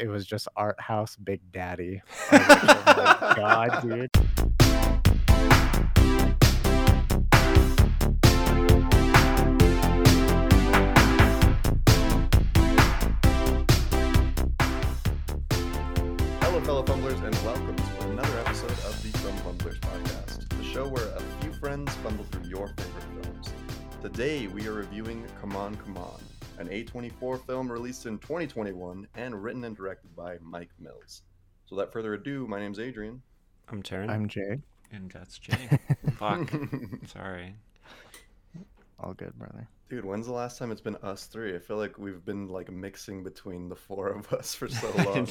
[0.00, 2.00] it was just Art House Big Daddy.
[2.32, 4.10] Like, oh god, dude.
[16.40, 20.88] Hello, fellow fumblers, and welcome to another episode of the From Fumblers podcast, the show
[20.88, 23.52] where a few friends fumble through your favorite films.
[24.00, 26.18] Today, we are reviewing Come On, Come On,
[26.60, 31.22] an A24 film released in 2021 and written and directed by Mike Mills.
[31.64, 33.22] So, without further ado, my name's Adrian.
[33.70, 34.10] I'm Taryn.
[34.10, 34.58] I'm Jay.
[34.92, 35.78] and that's Jay.
[36.18, 36.50] Fuck.
[37.06, 37.54] Sorry.
[38.98, 39.66] All good, brother.
[39.88, 41.54] Dude, when's the last time it's been us three?
[41.56, 45.26] I feel like we've been like mixing between the four of us for so long.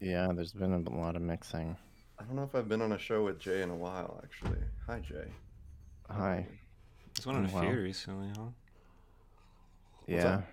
[0.00, 1.76] Yeah, there's been a lot of mixing.
[2.18, 4.58] I don't know if I've been on a show with Jay in a while, actually.
[4.86, 5.28] Hi, Jay.
[6.10, 6.46] Hi.
[7.16, 7.60] He's on a Wow.
[7.62, 8.48] few recently, huh?
[10.10, 10.34] What's Yeah.
[10.34, 10.44] up?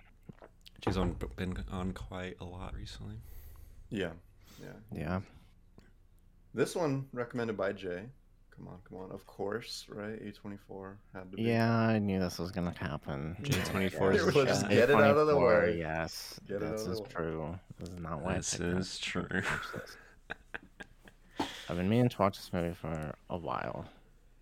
[0.84, 3.16] She's on been on quite a lot recently.
[3.90, 4.12] Yeah,
[4.62, 4.72] yeah.
[4.94, 5.20] Yeah.
[6.54, 8.04] This one recommended by Jay.
[8.56, 9.10] Come on, come on.
[9.10, 10.20] Of course, right?
[10.22, 11.42] A24 had to be.
[11.42, 13.36] Yeah, I knew this was gonna happen.
[13.42, 14.62] J24 is the Yes.
[14.62, 15.76] Get it out of the way.
[15.78, 17.58] Yes, Get this is true.
[17.78, 18.98] This is not why I This is this.
[18.98, 19.28] true.
[21.68, 23.84] I've been meaning to watch this movie for a while,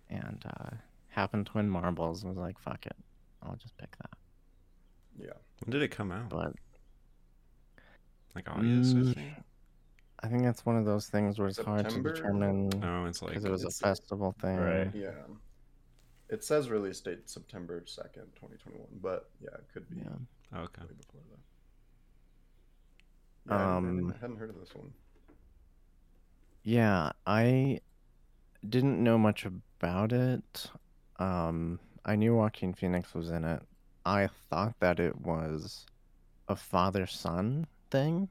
[0.09, 0.69] and uh,
[1.09, 2.23] happened to win marbles.
[2.23, 2.95] and Was like, fuck it,
[3.43, 4.16] I'll just pick that.
[5.19, 5.31] Yeah.
[5.65, 6.29] When did it come out?
[6.29, 6.53] But
[8.35, 9.33] Like August, I Mm, think.
[10.21, 13.29] I think that's one of those things where it's hard to determine No, it's like
[13.31, 14.57] because it was a festival thing.
[14.57, 14.91] Right.
[14.93, 15.11] Yeah.
[16.29, 20.09] It says release date September 2nd, 2021, but yeah, it could be Yeah.
[20.53, 20.81] oh, okay.
[20.81, 21.39] before that.
[23.49, 24.91] Yeah, I Um, I hadn't heard of this one.
[26.63, 27.79] Yeah, I
[28.67, 30.69] didn't know much about it.
[31.17, 33.63] Um, I knew Joaquin Phoenix was in it.
[34.07, 35.85] I thought that it was
[36.47, 38.29] a father-son thing,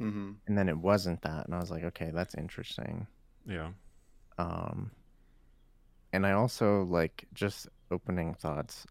[0.00, 0.32] Mm-hmm.
[0.48, 3.06] and then it wasn't that, and I was like, okay, that's interesting.
[3.46, 3.68] Yeah.
[4.38, 4.90] Um,
[6.12, 8.86] and I also like just opening thoughts.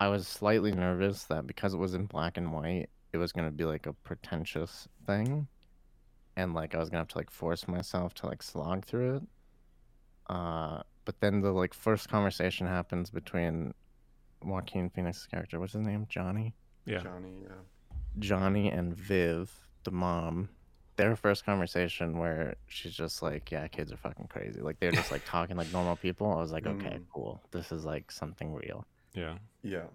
[0.00, 3.50] I was slightly nervous that because it was in black and white, it was gonna
[3.50, 5.46] be like a pretentious thing,
[6.36, 9.22] and like I was gonna have to like force myself to like slog through it.
[10.28, 13.74] Uh, but then the like first conversation happens between
[14.42, 16.54] Joaquin Phoenix's character, what's his name, Johnny,
[16.84, 16.98] Yeah.
[17.02, 17.96] Johnny, yeah.
[18.18, 19.50] Johnny and Viv,
[19.84, 20.48] the mom.
[20.96, 25.12] Their first conversation where she's just like, "Yeah, kids are fucking crazy." Like they're just
[25.12, 26.32] like talking like normal people.
[26.32, 27.04] I was like, "Okay, Mhm.
[27.14, 27.40] cool.
[27.52, 28.84] This is like something real."
[29.14, 29.38] Yeah.
[29.62, 29.86] Yeah.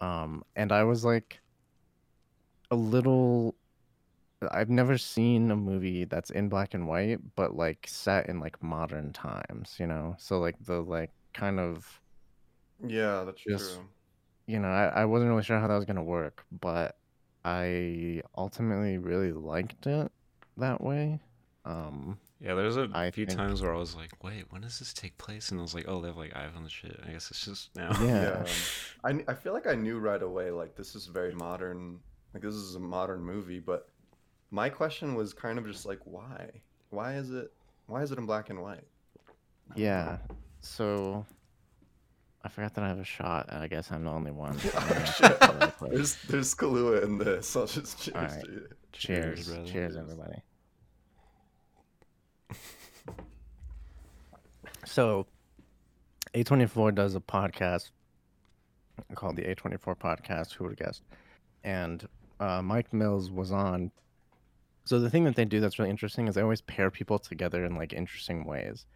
[0.00, 1.40] Um, and I was like,
[2.70, 3.54] a little.
[4.50, 8.60] I've never seen a movie that's in black and white, but like set in like
[8.62, 9.76] modern times.
[9.78, 12.00] You know, so like the like kind of
[12.84, 13.84] Yeah, that's Just- true.
[14.46, 16.96] you know, I, I wasn't really sure how that was gonna work, but
[17.44, 20.10] I ultimately really liked it
[20.56, 21.20] that way.
[21.64, 24.78] Um, Yeah, there's a I few think- times where I was like, wait, when does
[24.78, 25.50] this take place?
[25.50, 27.00] And I was like, oh, they have like iPhone shit.
[27.06, 27.90] I guess it's just now.
[28.00, 28.44] Yeah.
[28.44, 28.46] Yeah.
[29.04, 31.98] I, I feel like I knew right away, like, this is very modern.
[32.34, 33.88] Like, this is a modern movie, but
[34.50, 36.50] my question was kind of just like, why?
[36.90, 37.52] Why is it,
[37.86, 38.84] why is it in black and white?
[39.74, 40.18] Yeah.
[40.60, 41.24] So
[42.46, 44.56] I forgot that I have a shot, and I guess I'm the only one.
[44.66, 45.40] Oh, gonna have to shit.
[45.40, 45.90] go really quick.
[45.92, 47.56] There's there's Kahlua in this.
[47.56, 48.44] I'll just cheers Alright.
[48.44, 48.68] to you.
[48.92, 49.66] Cheers, brother.
[49.66, 50.42] cheers, everybody.
[54.84, 55.26] So,
[56.32, 57.90] A24 does a podcast
[59.16, 60.54] called the A24 Podcast.
[60.54, 61.02] Who would have guessed?
[61.64, 62.06] And
[62.38, 63.90] uh, Mike Mills was on.
[64.84, 67.64] So the thing that they do that's really interesting is they always pair people together
[67.64, 68.86] in like interesting ways.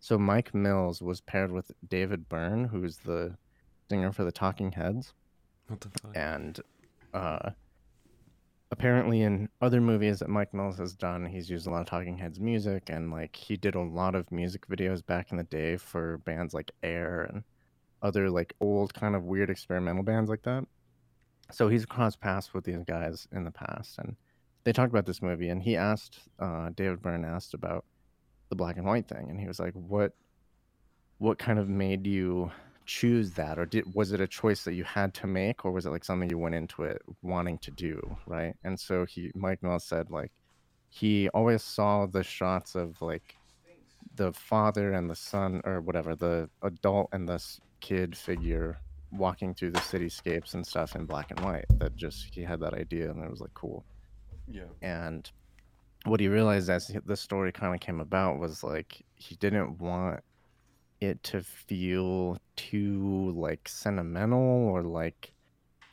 [0.00, 3.36] So Mike Mills was paired with David Byrne, who's the
[3.90, 5.12] singer for the Talking Heads
[5.66, 6.16] What the fuck?
[6.16, 6.60] and
[7.12, 7.50] uh,
[8.70, 12.18] apparently in other movies that Mike Mills has done, he's used a lot of Talking
[12.18, 15.76] Heads music, and like he did a lot of music videos back in the day
[15.76, 17.42] for bands like Air and
[18.02, 20.64] other like old kind of weird experimental bands like that.
[21.50, 24.16] So he's crossed paths with these guys in the past, and
[24.64, 27.84] they talked about this movie, and he asked uh, David Byrne asked about
[28.48, 30.12] the black and white thing, and he was like, "What,
[31.18, 32.50] what kind of made you?"
[32.86, 35.84] choose that or did was it a choice that you had to make or was
[35.84, 39.62] it like something you went into it wanting to do right and so he mike
[39.62, 40.32] mills said like
[40.88, 43.34] he always saw the shots of like
[44.14, 48.78] the father and the son or whatever the adult and this kid figure
[49.12, 52.72] walking through the cityscapes and stuff in black and white that just he had that
[52.72, 53.84] idea and it was like cool
[54.46, 54.62] Yeah.
[54.80, 55.30] and
[56.04, 60.20] what he realized as the story kind of came about was like he didn't want
[61.00, 65.34] it to feel too like sentimental or like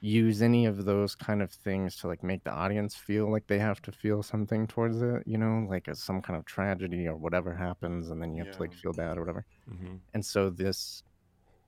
[0.01, 3.59] use any of those kind of things to like make the audience feel like they
[3.59, 7.17] have to feel something towards it, you know, like a, some kind of tragedy or
[7.17, 9.45] whatever happens, and then you have to like feel bad or whatever.
[9.67, 11.03] hmm And so this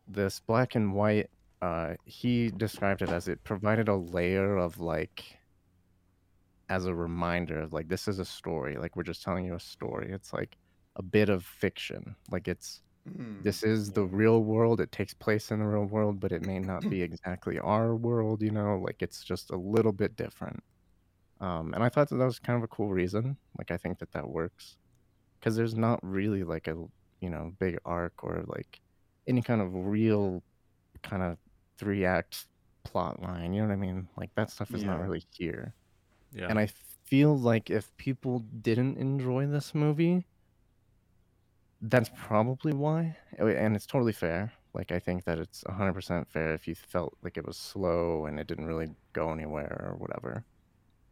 [0.07, 1.29] this black and white,
[1.61, 5.36] uh, he described it as it provided a layer of like
[6.69, 9.59] as a reminder of like this is a story, like we're just telling you a
[9.59, 10.11] story.
[10.11, 10.57] It's like
[10.97, 14.81] a bit of fiction, like it's Mm, this is the real world.
[14.81, 18.41] It takes place in the real world, but it may not be exactly our world,
[18.43, 20.61] you know, like it's just a little bit different.
[21.39, 23.37] Um, and I thought that that was kind of a cool reason.
[23.57, 24.77] Like, I think that that works
[25.39, 26.75] because there's not really like a,
[27.21, 28.81] you know, big arc or like
[29.27, 30.43] any kind of real
[31.03, 31.39] kind of
[31.79, 32.47] three act
[32.85, 33.53] plot line.
[33.53, 34.09] You know what I mean?
[34.17, 35.75] Like, that stuff is not really here.
[36.33, 36.47] Yeah.
[36.49, 36.67] And I
[37.05, 40.25] feel like if people didn't enjoy this movie,
[41.81, 43.17] that's probably why.
[43.39, 44.51] Uh, And it's totally fair.
[44.73, 48.39] Like, I think that it's 100% fair if you felt like it was slow and
[48.39, 50.43] it didn't really go anywhere or whatever.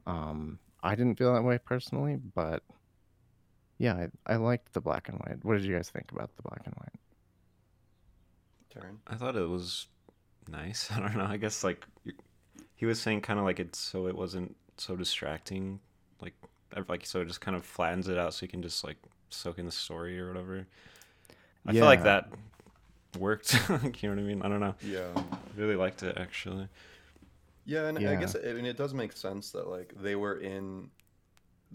[0.06, 2.62] Um, I didn't feel that way personally, but
[3.80, 5.44] yeah, I, I liked the black and white.
[5.44, 7.00] What did you guys think about the black and white?
[8.74, 8.98] Taryn?
[9.08, 9.88] I thought it was
[10.48, 10.92] nice.
[10.96, 11.26] I don't know.
[11.26, 11.86] I guess like
[12.76, 15.80] he was saying, kind of like it's so it wasn't so distracting,
[16.22, 16.34] like
[16.88, 18.98] like so it just kind of flattens it out so you can just like
[19.30, 20.66] soak in the story or whatever.
[21.66, 22.30] I feel like that
[23.18, 23.54] worked.
[23.70, 24.42] you know what I mean?
[24.42, 24.76] I don't know.
[24.82, 25.08] Yeah.
[25.16, 26.68] I really liked it actually.
[27.66, 30.90] Yeah, and I guess I mean it does make sense that like they were in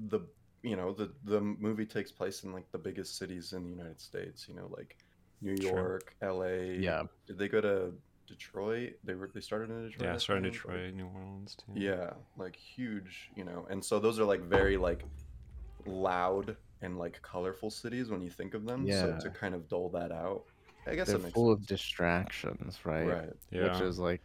[0.09, 0.21] the
[0.63, 4.01] you know the the movie takes place in like the biggest cities in the United
[4.01, 4.47] States.
[4.49, 4.97] You know, like
[5.41, 5.71] New True.
[5.71, 6.77] York, L.A.
[6.77, 7.05] Yeah.
[7.27, 7.93] Did they go to
[8.31, 8.93] Detroit?
[9.05, 10.07] They were they started in Detroit.
[10.09, 11.73] Yeah, I starting think, like- Detroit, New Orleans too.
[11.75, 13.67] Yeah, like huge, you know.
[13.71, 15.05] And so those are like very like
[15.87, 18.87] loud and like colorful cities when you think of them.
[18.91, 19.19] So Yeah.
[19.19, 20.45] to kind of dole that out,
[20.87, 23.07] I guess They're it makes full of distractions, right?
[23.07, 23.33] Right.
[23.51, 23.73] Yeah.
[23.73, 24.23] Which is like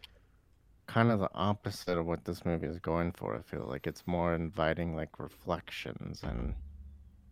[0.87, 3.35] kind of the opposite of what this movie is going for.
[3.35, 6.53] I feel like it's more inviting like reflections and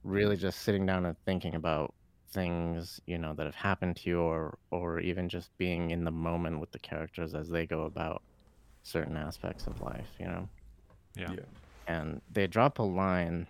[0.04, 1.94] really just sitting down and thinking about
[2.34, 6.12] things, you know, that have happened to you or or even just being in the
[6.12, 8.24] moment with the characters as they go about
[8.84, 10.50] certain aspects of life, you know.
[11.16, 11.32] yeah.
[11.32, 11.46] Yeah.
[11.88, 13.48] And they drop a line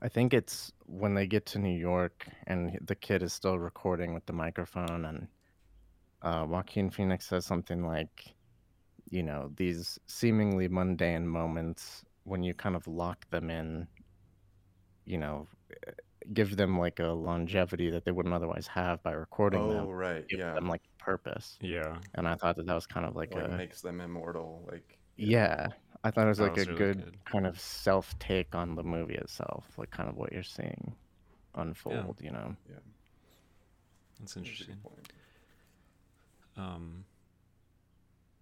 [0.00, 4.14] I think it's when they get to New York and the kid is still recording
[4.14, 5.28] with the microphone and
[6.22, 8.34] uh, Joaquin Phoenix says something like,
[9.10, 13.86] you know, these seemingly mundane moments when you kind of lock them in,
[15.04, 15.46] you know,
[16.32, 20.26] give them like a longevity that they wouldn't otherwise have by recording Oh, them, right.
[20.28, 20.54] give Yeah.
[20.54, 21.58] them like purpose.
[21.60, 21.98] Yeah.
[22.14, 24.66] And I thought that that was kind of like Like a makes them immortal.
[24.70, 25.68] Like yeah,
[26.04, 27.24] I thought it was That like was a really good, good.
[27.24, 30.94] kind of self take on the movie itself, like kind of what you're seeing
[31.54, 32.56] unfold, you know.
[32.68, 32.76] Yeah.
[34.20, 34.76] That's that's a good interesting.
[36.56, 37.04] Um,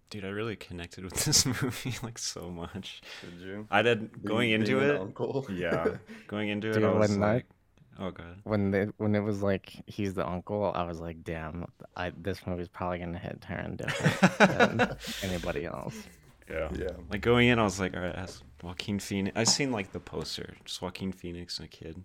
[0.09, 3.01] dude, I really connected with this movie like so much.
[3.21, 3.67] Did you?
[3.71, 5.01] I did Being- going into being an it.
[5.01, 5.45] uncle.
[5.51, 7.45] Yeah, going into it, I was when that- like,
[8.01, 11.65] "Oh god." When they when it was like he's the uncle, I was like, damn,
[11.95, 15.95] I this movie's probably gonna hit Taryn different than anybody else.
[16.49, 16.69] Yeah.
[16.77, 16.89] yeah.
[17.09, 19.99] Like going in, I was like, "All right, that's Joaquin Phoenix." I seen like the
[20.01, 22.03] poster, just Joaquin Phoenix and a kid.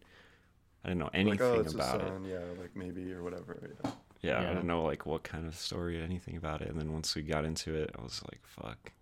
[0.84, 2.12] I didn't know anything like, oh, it's about his it.
[2.12, 2.24] son.
[2.24, 3.58] Yeah, like maybe or whatever.
[3.84, 3.90] Yeah.
[4.22, 4.48] Yeah, I Yeah.
[4.50, 6.68] didn't know like what kind of story anything about it.
[6.68, 8.92] And then once we got into it, I was like, "Fuck."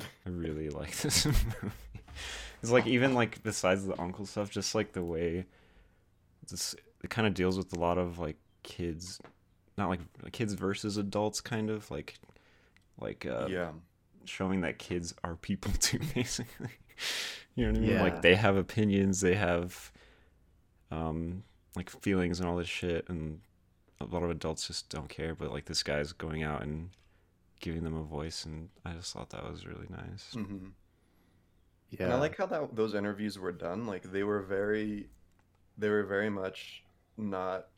[0.00, 1.72] I really like this movie.
[2.62, 5.44] It's like even like besides the uncle stuff, just like the way
[6.50, 9.20] this it kind of deals with a lot of like kids,
[9.76, 10.00] not like
[10.32, 12.18] kids versus adults, kind of like
[13.00, 13.70] like uh, yeah.
[14.24, 16.70] showing that kids are people too, basically.
[17.54, 17.90] you know what I mean?
[17.90, 18.02] Yeah.
[18.02, 19.92] Like they have opinions, they have
[20.90, 21.42] um
[21.76, 23.40] like feelings and all this shit, and
[24.00, 25.34] a lot of adults just don't care.
[25.34, 26.90] But like this guy's going out and
[27.60, 30.32] giving them a voice, and I just thought that was really nice.
[30.34, 30.68] hmm
[31.90, 33.86] Yeah, And I like how that those interviews were done.
[33.86, 35.08] Like they were very,
[35.78, 36.84] they were very much
[37.16, 37.68] not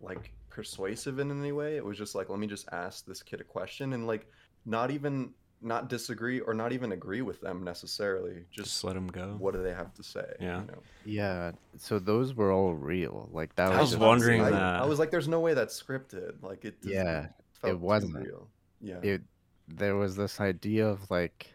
[0.00, 1.76] like persuasive in any way.
[1.76, 4.26] It was just like, let me just ask this kid a question and like
[4.66, 5.30] not even
[5.60, 8.44] not disagree or not even agree with them necessarily.
[8.50, 9.34] Just Just let them go.
[9.38, 10.24] what do they have to say?
[10.40, 10.60] Yeah.
[10.60, 10.78] You know?
[11.06, 11.52] yeah.
[11.78, 13.28] So those were all real.
[13.32, 14.82] Like that I was, was wondering I, that.
[14.82, 16.42] I was like, there's no way that's scripted.
[16.42, 16.76] Like it.
[16.82, 17.28] Yeah,
[17.64, 18.16] It wasn't.
[18.16, 18.48] real.
[18.80, 18.98] Yeah.
[19.02, 19.22] it
[19.66, 21.53] there was this idea of like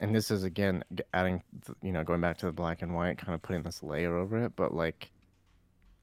[0.00, 1.42] and this is again adding
[1.82, 4.44] you know going back to the black and white kind of putting this layer over
[4.44, 5.10] it but like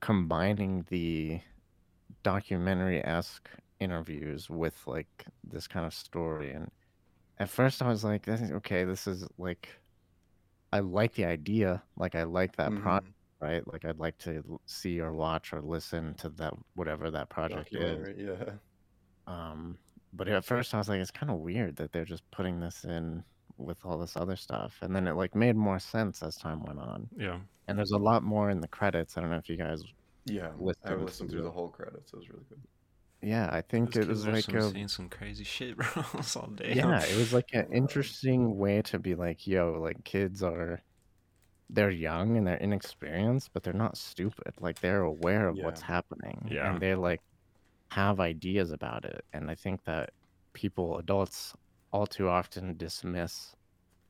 [0.01, 1.39] combining the
[2.23, 3.49] documentary-esque
[3.79, 6.69] interviews with like this kind of story and
[7.39, 9.69] at first i was like okay this is like
[10.73, 12.81] i like the idea like i like that Mhm.
[12.81, 17.29] project right like i'd like to see or watch or listen to that whatever that
[17.29, 18.53] project is Yeah.
[19.27, 19.77] um
[20.13, 22.85] but at first I was like, it's kind of weird that they're just putting this
[22.85, 23.21] in
[23.57, 26.79] with all this other stuff, and then it like made more sense as time went
[26.79, 27.07] on.
[27.17, 27.39] Yeah.
[27.67, 29.17] And there's a lot more in the credits.
[29.17, 29.83] I don't know if you guys.
[30.25, 32.11] Yeah, Listed I listened the- through the whole credits.
[32.13, 32.59] It was really good.
[33.21, 35.87] Yeah, I think Those it was like some, a saying some crazy shit, bro.
[36.35, 36.73] all day.
[36.75, 40.81] yeah, it was like an interesting way to be like, yo, like kids are
[41.71, 44.53] they're young and they're inexperienced, but they're not stupid.
[44.59, 46.47] Like they're aware of what's happening.
[46.51, 46.69] Yeah.
[46.71, 47.21] And they like
[47.89, 49.25] have ideas about it.
[49.33, 50.11] And I think that
[50.53, 51.55] people, adults,
[51.95, 53.55] all too often dismiss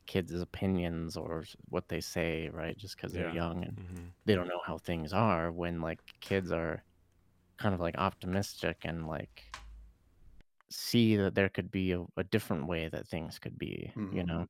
[0.08, 2.78] kids' opinions or what they say, right?
[2.78, 3.36] Just because they're Yeah.
[3.42, 6.84] young and hmm they don't know how things are when like kids are
[7.60, 9.44] kind of like optimistic and like
[10.72, 14.26] see that there could be a, a different way that things could be you Mhm.
[14.26, 14.46] know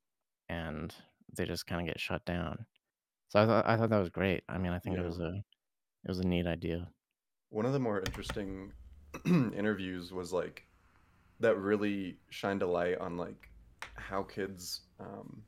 [0.49, 0.95] and
[1.35, 2.65] they just kind of get shut down
[3.29, 5.01] so i thought i thought that was great i mean i think Yeah.
[5.01, 5.29] it was a
[6.05, 6.87] it was a neat idea
[7.49, 8.73] One of the more interesting
[9.25, 10.67] interviews was like
[11.39, 13.49] that really shined a light on like
[13.95, 15.43] how kids um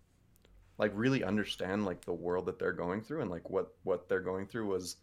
[0.77, 4.20] like really understand like the world that they're going through and like what what they're
[4.20, 4.98] going through was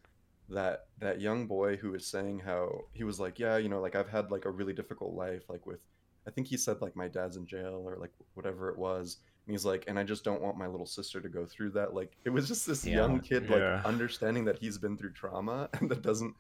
[0.49, 3.95] that that young boy who was saying how he was like yeah you know like
[3.97, 5.81] I've had like a really difficult life like with
[6.27, 9.55] I think he said like my dad's in jail or like whatever it was and
[9.55, 12.13] he's like and I just don't want my little sister to go through that like
[12.25, 12.97] it was just this Yeah.
[12.97, 13.81] young kid like Yeah.
[13.85, 16.35] understanding that he's been through trauma and that doesn't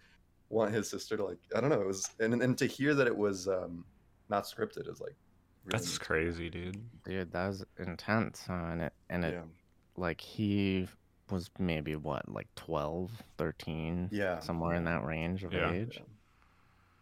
[0.51, 3.07] want his sister to like I don't know it was and and to hear that
[3.07, 3.85] it was um
[4.29, 5.15] not scripted is like
[5.65, 6.81] really That's crazy, dude.
[7.05, 8.53] dude that was intense huh?
[8.73, 9.43] and it and it yeah
[9.97, 10.89] like he
[11.31, 15.73] was maybe what like 12 13 yeah somewhere in that range of Yeah.
[15.73, 16.03] age yeah.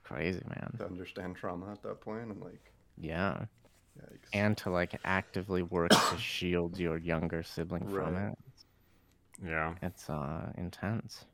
[0.05, 3.47] crazy man to understand trauma at that point and like yeah
[3.99, 4.29] yikes.
[4.33, 8.39] and to like actively work to shield your younger sibling from it
[9.45, 9.75] Yeah.
[9.83, 11.25] it's uh intense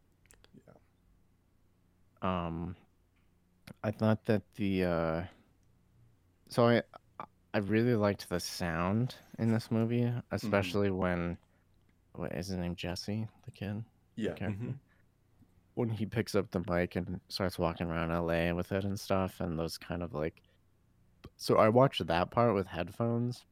[0.66, 0.74] Yeah.
[2.22, 2.76] um
[3.82, 5.22] i thought that the uh
[6.48, 6.82] so i
[7.54, 11.36] i really liked the sound in this movie especially when
[12.14, 13.84] what is his name jesse the kid
[14.16, 14.64] yeah character?
[14.66, 14.74] Mhm.
[15.74, 19.40] when he picks up the mic and starts walking around la with it and stuff
[19.40, 20.42] and those kind of like
[21.36, 23.44] so i watched that part with headphones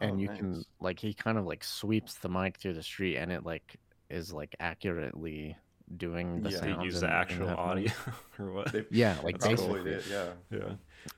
[0.00, 3.16] and Oh, you can like he kind of like sweeps the mic through the street
[3.16, 3.76] and it like
[4.10, 5.56] is like accurately
[5.96, 6.60] doing the Yeah.
[6.60, 7.90] They use the actual audio
[8.38, 8.72] or what?
[8.72, 9.74] They yeah like That's cool.
[9.74, 10.28] basically did, yeah.
[10.50, 10.72] yeah.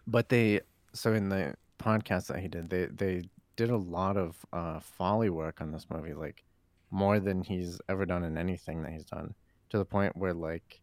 [0.07, 0.61] but they
[0.93, 3.23] so in the podcast that he did they they
[3.57, 6.45] did a lot of uh Foley work on this movie like
[6.91, 9.35] more than he's ever done in anything that he's done
[9.71, 10.81] to the point where like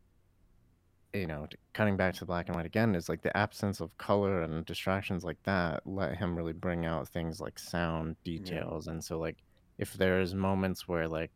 [1.14, 4.42] you know cutting back to black and white again is like the absence of color
[4.42, 8.88] and distractions like that let him really bring out things like sound details.
[8.88, 9.38] And so like
[9.78, 11.32] if there's moments where like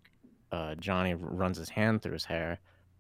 [0.52, 2.60] uh johnny runs his hand through his hair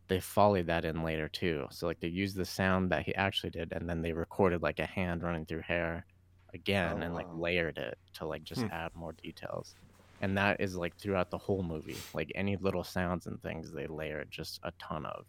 [0.09, 3.49] they followed that in later too so like they used the sound that he actually
[3.51, 6.05] did and then they recorded like a hand running through hair
[6.53, 7.35] again Oh, and like wow.
[7.39, 8.71] layered it to like just Hmm.
[8.71, 9.75] add more details
[10.21, 13.87] and that is like throughout the whole movie like any little sounds and things they
[13.87, 15.25] layered just a ton of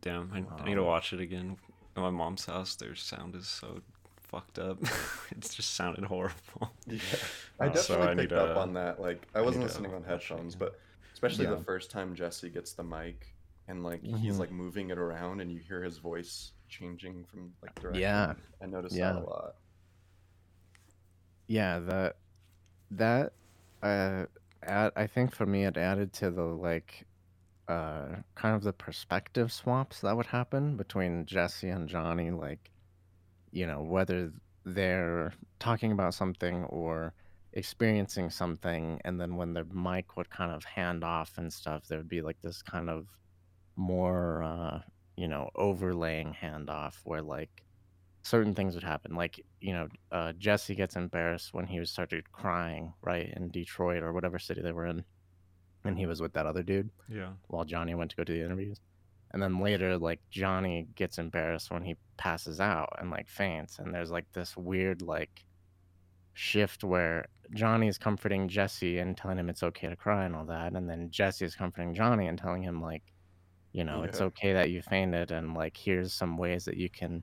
[0.00, 1.56] Damn, I, I need to Um, watch it again.
[1.96, 3.80] At my mom's house, their sound is so
[4.18, 4.76] fucked up.
[5.30, 6.74] it just sounded horrible.
[6.86, 6.98] Yeah,
[7.60, 9.00] I Uh, so definitely I picked up to- on that.
[9.00, 10.68] Like, I I wasn't need to listening on headphones, again.
[10.68, 10.78] but
[11.14, 11.52] especially Yeah.
[11.54, 13.34] the first time Jesse gets the mic
[13.68, 14.38] and like he's Mhm.
[14.38, 18.00] like moving it around, and you hear his voice changing from like direction.
[18.02, 18.34] Yeah.
[18.62, 19.12] I noticed Yeah.
[19.12, 19.56] that a lot.
[21.46, 22.16] yeah that
[22.90, 23.32] that
[23.82, 24.24] uh
[24.62, 27.06] add, i think for me it added to the like
[27.68, 32.70] uh kind of the perspective swaps that would happen between jesse and johnny like
[33.52, 34.32] you know whether
[34.64, 37.12] they're talking about something or
[37.52, 41.98] experiencing something and then when the mic would kind of hand off and stuff there
[41.98, 43.06] would be like this kind of
[43.76, 44.80] more uh
[45.16, 47.62] you know overlaying handoff where like
[48.22, 52.30] certain things would happen like you know uh jesse gets embarrassed when he was started
[52.32, 55.04] crying right in detroit or whatever city they were in
[55.84, 57.32] and he was with that other dude Yeah.
[57.48, 58.80] while johnny went to go to the interviews
[59.32, 63.92] and then later like johnny gets embarrassed when he passes out and like faints and
[63.92, 65.44] there's like this weird like
[66.32, 70.44] shift where johnny is comforting jesse and telling him it's okay to cry and all
[70.46, 73.02] that and then jesse is comforting johnny and telling him like
[73.74, 77.22] you know it's okay that you fainted and like here's some ways that you can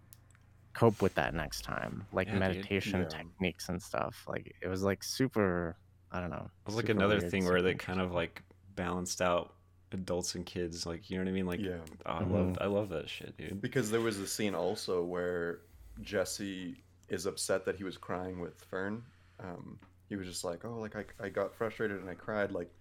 [0.76, 2.40] cope with that next time like Yeah, dude.
[2.42, 3.08] meditation Yeah.
[3.18, 5.76] techniques and stuff like it was like super
[6.12, 8.44] i don't know It was like another weird, thing where they kind of like
[8.76, 9.56] balanced out
[9.94, 10.86] adults and kids.
[10.86, 11.46] Like, you know what I mean?
[11.46, 12.32] Like, yeah, oh, I Mhm.
[12.32, 13.62] love, I love that shit, dude.
[13.62, 15.64] because there was a scene also where
[16.02, 19.04] Jesse is upset that he was crying with Fern.
[19.40, 22.52] Um, he was just like, "Oh, like I, I got frustrated and I cried.
[22.54, 22.72] Like,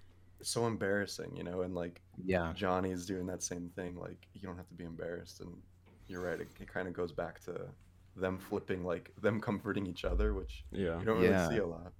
[0.40, 3.96] it's so embarrassing, you know." And like yeah Johnny's doing that same thing.
[3.96, 5.40] Like, you don't have to be embarrassed.
[5.40, 5.62] And
[6.08, 6.40] you're right.
[6.40, 7.68] It, it kind of goes back to
[8.16, 10.98] them flipping like them comforting each other, which Yeah.
[10.98, 11.48] you don't really Yeah.
[11.48, 11.92] see a lot.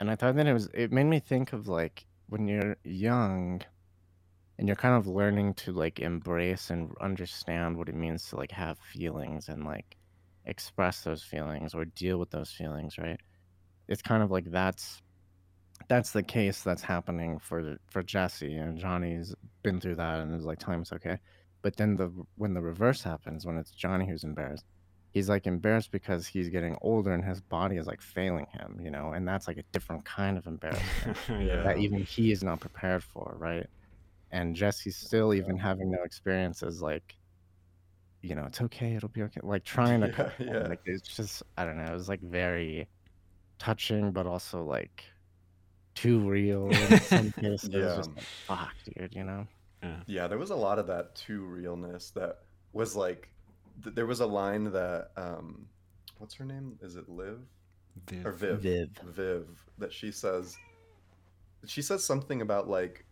[0.00, 3.62] And I thought that it was it made me think of like when you're young
[4.58, 8.50] and you're kind of learning to like embrace and understand what it means to like
[8.52, 9.96] have feelings and like
[10.44, 13.20] express those feelings or deal with those feelings, right?
[13.88, 15.02] It's kind of like that's
[15.88, 20.44] that's the case that's happening for for Jesse and Johnny's been through that and is
[20.44, 21.18] like telling him it's okay.
[21.62, 24.64] But then the when the reverse happens, when it's Johnny who's embarrassed,
[25.10, 28.90] he's like embarrassed because he's getting older and his body is like failing him, you
[28.90, 31.62] know, and that's like a different kind of embarrassment yeah.
[31.62, 33.66] that even he is not prepared for, right?
[34.30, 37.16] And Jesse's still even having no experiences, like,
[38.22, 40.66] you know, it's okay, it'll be okay, like trying to, Yeah, yeah.
[40.68, 42.88] like it's just, I don't know, it was like very
[43.58, 45.04] touching, but also like
[46.00, 47.70] too real in some cases.
[47.70, 47.96] Yeah.
[47.96, 49.46] just like, fuck, dude, you know?
[50.06, 52.40] Yeah, there was a lot of that too realness that
[52.72, 53.30] was like
[53.82, 55.66] th- there was a line that um
[56.18, 56.78] what's her name?
[56.82, 57.40] Is it Liv?
[58.06, 58.26] Viv.
[58.26, 58.60] Or Viv.
[58.60, 58.88] Viv.
[59.04, 59.46] Viv
[59.78, 60.56] that she says
[61.66, 63.04] she says something about like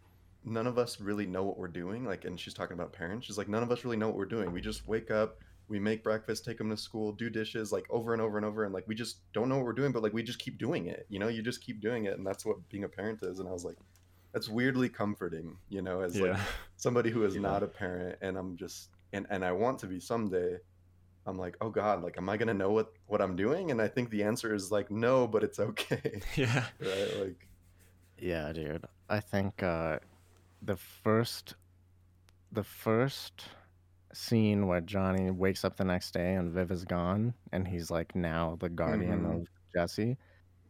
[0.45, 3.37] none of us really know what we're doing like and she's talking about parents she's
[3.37, 5.39] like none of us really know what we're doing we just wake up
[5.69, 8.65] we make breakfast take them to school do dishes like over and over and over
[8.65, 10.87] and like we just don't know what we're doing but like we just keep doing
[10.87, 13.39] it you know you just keep doing it and that's what being a parent is
[13.39, 13.77] and i was like
[14.33, 16.37] that's weirdly comforting you know as like
[16.77, 17.41] somebody who is Yeah.
[17.43, 20.57] not a parent and i'm just and and i want to be someday
[21.27, 23.89] i'm like oh god like am i gonna know what what i'm doing and i
[23.89, 26.65] think the answer is like no but it's okay Yeah.
[26.81, 27.49] right like
[28.21, 28.85] Yeah, dude.
[29.09, 29.99] I think uh
[30.63, 31.55] the first
[32.51, 33.45] the first
[34.13, 38.15] scene where Johnny wakes up the next day and Viv is gone and he's like
[38.15, 39.41] now the guardian Mhm.
[39.43, 40.17] of Jesse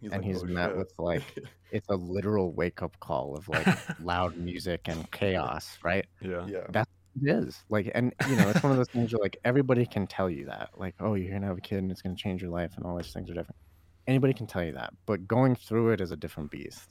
[0.00, 1.22] he's and like, he's "Oh, met shit." with like
[1.70, 3.66] it's a literal wake up call of like
[4.00, 6.06] loud music and chaos, right?
[6.20, 6.46] yeah.
[6.46, 7.64] yeah That's what it is.
[7.68, 10.46] Like and you know, it's one of those things where like everybody can tell you
[10.46, 10.70] that.
[10.76, 12.96] Like, oh, you're gonna have a kid and it's gonna change your life and all
[12.96, 13.56] these things are different.
[14.06, 14.94] Anybody can tell you that.
[15.06, 16.88] But going through it is a different beast.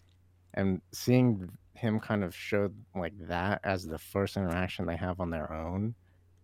[0.54, 5.30] And seeing him kind of show like that as the first interaction they have on
[5.30, 5.94] their own.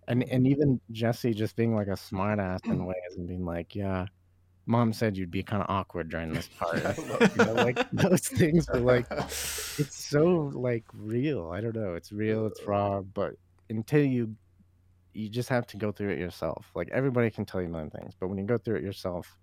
[0.07, 3.75] And and even Jesse just being like a smart ass in ways and being like,
[3.75, 4.05] Yeah,
[4.65, 6.97] mom said you'd be kind of awkward during this part.
[7.35, 11.51] You know, like those things are like it's so like real.
[11.51, 11.95] I don't know.
[11.95, 12.47] It's real.
[12.47, 13.01] It's raw.
[13.01, 13.33] But
[13.69, 14.35] until you,
[15.13, 16.67] you just have to go through it yourself.
[16.75, 19.37] Like everybody can tell you million things, but when you go through it yourself,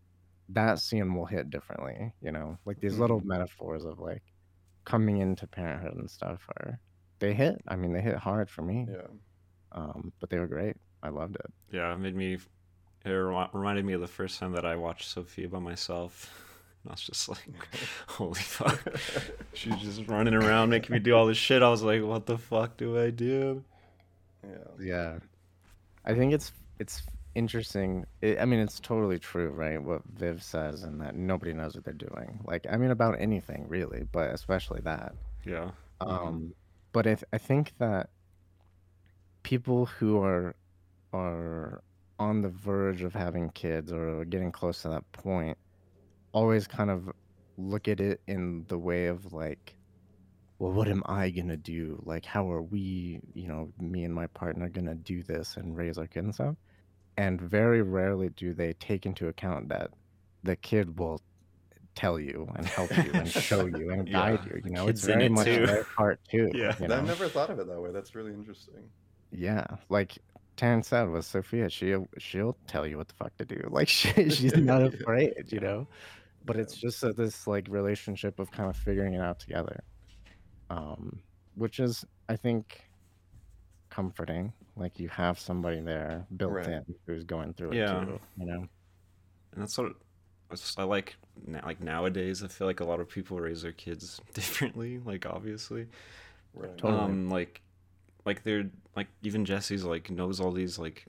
[0.51, 2.13] that scene will hit differently.
[2.23, 3.27] You know, like these little Mhm.
[3.27, 4.23] metaphors of like
[4.85, 6.79] coming into parenthood and stuff are
[7.19, 7.61] they hit.
[7.69, 8.87] I mean, they hit hard for me.
[8.89, 9.07] yeah
[9.73, 10.77] Um, but they were great.
[11.03, 11.47] I loved it.
[11.73, 12.39] Yeah, it made me.
[13.05, 16.31] It reminded me of the first time that I watched Sophia by myself.
[16.83, 17.49] And I was just like,
[18.07, 18.81] holy fuck.
[19.55, 21.63] She's just running around making me do all this shit.
[21.63, 23.65] I was like, what the fuck do I do?
[24.43, 25.19] yeah Yeah,
[26.05, 27.03] I think it's it's
[27.35, 28.05] interesting.
[28.21, 29.83] It, I mean, it's totally true, right?
[29.83, 32.41] What Viv says, and that nobody knows what they're doing.
[32.45, 35.15] Like, I mean, about anything really, but especially that.
[35.45, 35.71] Yeah.
[36.01, 36.55] Um,
[36.93, 38.11] but I, th- I think that
[39.51, 40.55] people who are
[41.13, 41.83] are
[42.21, 45.59] on the verge of having kids or getting close to that point
[46.31, 47.11] always kind of
[47.57, 49.75] look at it in the way of like
[50.61, 52.01] well what am i gonna do?
[52.07, 55.99] Like how are we you know me and my partner gonna do this and raise
[55.99, 56.55] our kids and stuff?
[57.17, 59.91] And very rarely do they take into account that
[60.45, 61.21] the kid will
[61.97, 64.87] tell you and help you and show you and guide Yeah, you you know?
[64.87, 65.67] Kids it's very it much too.
[65.67, 66.77] their part too Yeah.
[66.79, 67.91] you i've never thought of it that way.
[67.91, 68.85] That's really interesting
[69.33, 70.19] Yeah, like
[70.57, 73.61] Taryn said with Sophia, she'll she'll tell you what the fuck to do.
[73.71, 75.87] Like she, she's not afraid, you know.
[76.45, 79.83] But it's just a, this like relationship of kind of figuring it out together,
[80.71, 81.21] um,
[81.55, 82.83] which is I think
[83.91, 84.53] comforting.
[84.77, 86.67] Like you have somebody there built Right.
[86.69, 88.05] in who's going through it Yeah.
[88.05, 88.21] too.
[88.39, 88.67] You know.
[89.53, 89.93] And that's what
[90.79, 91.17] I like.
[91.47, 94.99] Like nowadays, I feel like a lot of people raise their kids differently.
[94.99, 95.87] Like obviously,
[96.55, 97.01] right Totally.
[97.01, 97.61] um, like,
[98.25, 101.07] like they're like even Jesse's like knows all these like,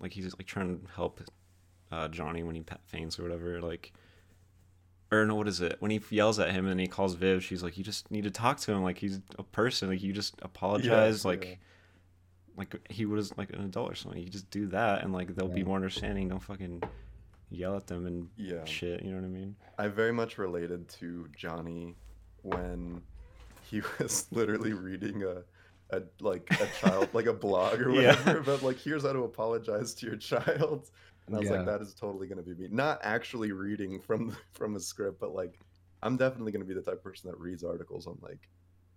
[0.00, 1.20] like he's like trying to help,
[1.90, 3.60] uh, Johnny when he faints or whatever.
[3.60, 3.92] Like,
[5.10, 5.76] or no, what is it?
[5.80, 8.30] When he yells at him and he calls Viv, she's like, you just need to
[8.30, 9.88] talk to him like he's a person.
[9.88, 11.24] Like you just apologize.
[11.24, 11.54] like, yeah.
[12.56, 14.20] like he was like an adult or something.
[14.20, 16.28] You just do that and like they'll be more understanding.
[16.28, 16.82] Don't fucking
[17.50, 19.02] yell at them and yeah shit.
[19.02, 19.56] You know what I mean?
[19.78, 21.94] I very much related to Johnny
[22.42, 23.02] when
[23.70, 25.42] he was literally reading a,
[25.90, 28.16] a like a child like a blog or Yeah.
[28.16, 30.90] whatever about like here's how to apologize to your child.
[31.26, 31.56] And I was Yeah.
[31.58, 32.68] like, that is totally gonna be me.
[32.70, 35.58] Not actually reading from from a script, but like
[36.02, 38.48] I'm definitely gonna be the type of person that reads articles on like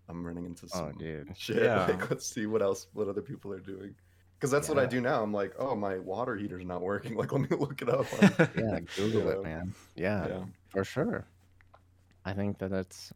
[0.08, 1.30] I'm running into Oh, some dude.
[1.38, 1.64] shit.
[1.64, 1.86] Yeah.
[1.86, 3.94] Like let's see what else what other people are doing.
[4.36, 5.22] Because that's what I do now.
[5.22, 7.14] I'm like, oh, my water heater's not working.
[7.18, 8.06] Like, let me look it up.
[8.56, 9.32] Yeah, Google Yeah.
[9.34, 9.74] it, man.
[9.96, 10.44] Yeah, yeah.
[10.70, 11.26] for sure.
[12.24, 13.12] I think that that's,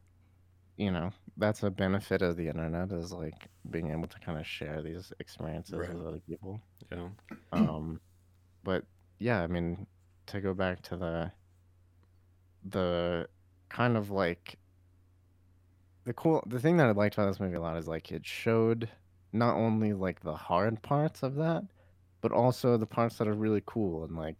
[0.84, 4.46] you know, that's a benefit of the internet is like being able to kind of
[4.46, 5.94] share these experiences Right.
[5.94, 6.62] with other people.
[6.92, 7.10] Yeah.
[7.52, 8.00] Um,
[8.64, 8.86] but
[9.20, 9.88] yeah, I mean,
[10.28, 11.32] to go back to the
[12.66, 13.28] the
[13.70, 14.58] kind of like
[16.06, 18.26] the cool the thing that I liked about this movie a lot is like it
[18.26, 18.90] showed
[19.32, 21.64] not only like the hard parts of that,
[22.22, 24.36] but also the parts that are really cool and like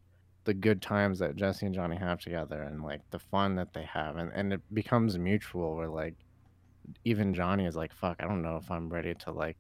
[0.46, 3.84] the good times that Jesse and Johnny have together and like the fun that they
[3.84, 6.16] have and, and it becomes mutual where like
[7.06, 9.58] even Johnny is like, fuck, I don't know if I'm ready to like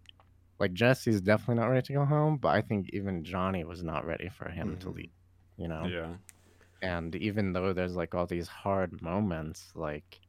[0.59, 4.05] like Jesse's definitely not ready to go home, but I think even Johnny was not
[4.05, 4.95] ready for him to Mhm.
[4.95, 5.11] leave.
[5.57, 5.87] You know?
[5.87, 6.15] Yeah.
[6.81, 10.19] and even though there's like all these hard moments like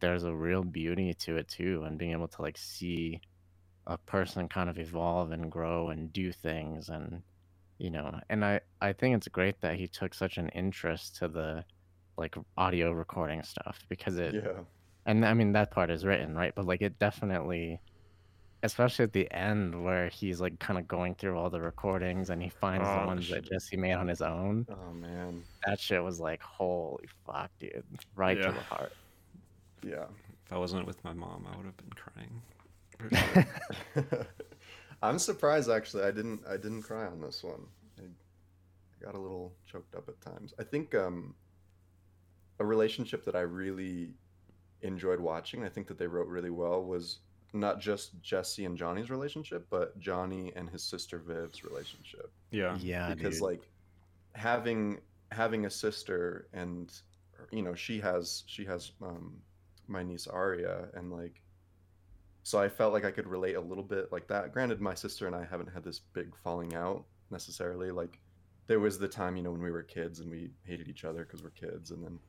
[0.00, 3.20] there's a real beauty to it too and being able to like see
[3.86, 7.22] a person kind of evolve and grow and do things and
[7.78, 11.28] you know and i i think it's great that he took such an interest to
[11.28, 11.64] the
[12.16, 14.62] like audio recording stuff because it Yeah.
[15.06, 16.54] And I mean that part is written, right?
[16.54, 17.80] But like it definitely
[18.62, 22.42] especially at the end where he's like kind of going through all the recordings and
[22.42, 23.44] he finds Oh, the ones that.
[23.44, 24.66] Jesse made on his own.
[24.70, 25.44] Oh, man.
[25.66, 27.84] That shit was like, holy fuck, dude.
[28.16, 28.46] Right Yeah.
[28.46, 28.92] to the heart.
[29.84, 30.06] Yeah.
[30.46, 31.92] If I wasn't with my mom, I would have been
[33.10, 33.44] crying.
[33.94, 34.26] Sure.
[35.02, 36.04] I'm surprised actually.
[36.04, 37.60] I didn't I didn't cry on this one.
[37.98, 40.54] I, I got a little choked up at times.
[40.58, 41.34] I think um
[42.58, 44.14] a relationship that I really
[44.82, 47.20] enjoyed watching, I think that they wrote really well was
[47.52, 52.30] not just Jesse and Johnny's relationship, but Johnny and his sister Viv's relationship.
[52.50, 52.76] yeah.
[52.80, 53.42] yeah, because dude.
[53.42, 53.68] like
[54.34, 54.98] having
[55.32, 56.92] having a sister and
[57.50, 59.32] you know she has she has um
[59.88, 61.40] my niece Aria and like
[62.46, 64.52] so I felt like I could relate a little bit like that.
[64.52, 67.90] Granted, my sister and I haven't had this big falling out necessarily.
[67.90, 68.20] Like
[68.68, 71.24] there was the time, you know, when we were kids and we hated each other
[71.24, 72.20] because we're kids, and then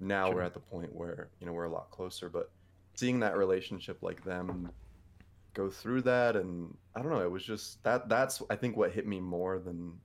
[0.00, 2.28] now we're at the point where you know we're a lot closer.
[2.28, 2.50] But
[2.94, 4.70] seeing that relationship like them
[5.54, 8.08] go through that, and I don't know, it was just that.
[8.08, 9.98] That's I think what hit me more than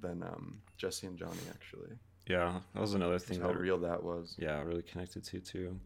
[0.00, 1.90] than um, Jesse and Johnny actually.
[2.26, 2.60] Yeah.
[2.74, 4.34] That was another thing how that real that was.
[4.38, 5.78] yeah, really connected to too.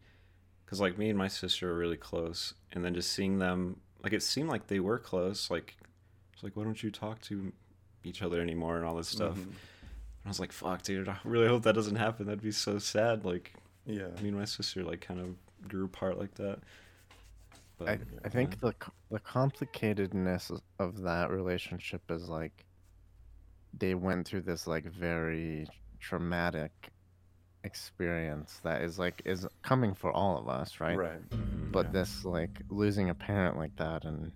[0.65, 4.13] Because like me and my sister are really close, and then just seeing them, like
[4.13, 5.51] it seemed like they were close.
[5.51, 5.75] Like
[6.33, 7.51] it's like, why don't you talk to
[8.03, 9.37] each other anymore and all this stuff?
[9.37, 9.51] Mhm.
[10.23, 12.25] And I was like, fuck, dude, I really hope that doesn't happen.
[12.27, 13.25] That'd be so sad.
[13.25, 13.53] Like
[13.85, 14.07] Yeah.
[14.21, 16.59] me and my sister like kind of grew apart like that.
[17.77, 18.73] But I, I think the
[19.09, 22.65] the complicatedness of- of that relationship is like
[23.73, 25.67] they went through this like very
[25.99, 26.71] traumatic
[27.63, 30.97] experience that is like is coming for all of us, right?
[30.97, 31.29] Right.
[31.29, 31.91] Mhm, but yeah.
[31.91, 34.31] this like losing a parent like that and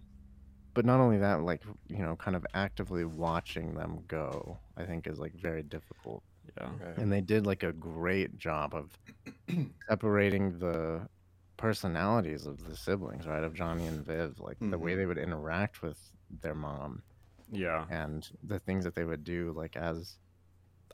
[0.75, 5.07] but not only that like you know kind of actively watching them go i think
[5.07, 6.23] is like very difficult
[6.61, 6.97] yeah, Right.
[6.97, 8.97] and they did like a great job of
[9.89, 11.09] separating the
[11.57, 14.97] personalities of the siblings right of johnny and viv like the way Mhm.
[14.97, 17.03] they would interact with their mom
[17.51, 20.19] yeah, and the things that they would do like as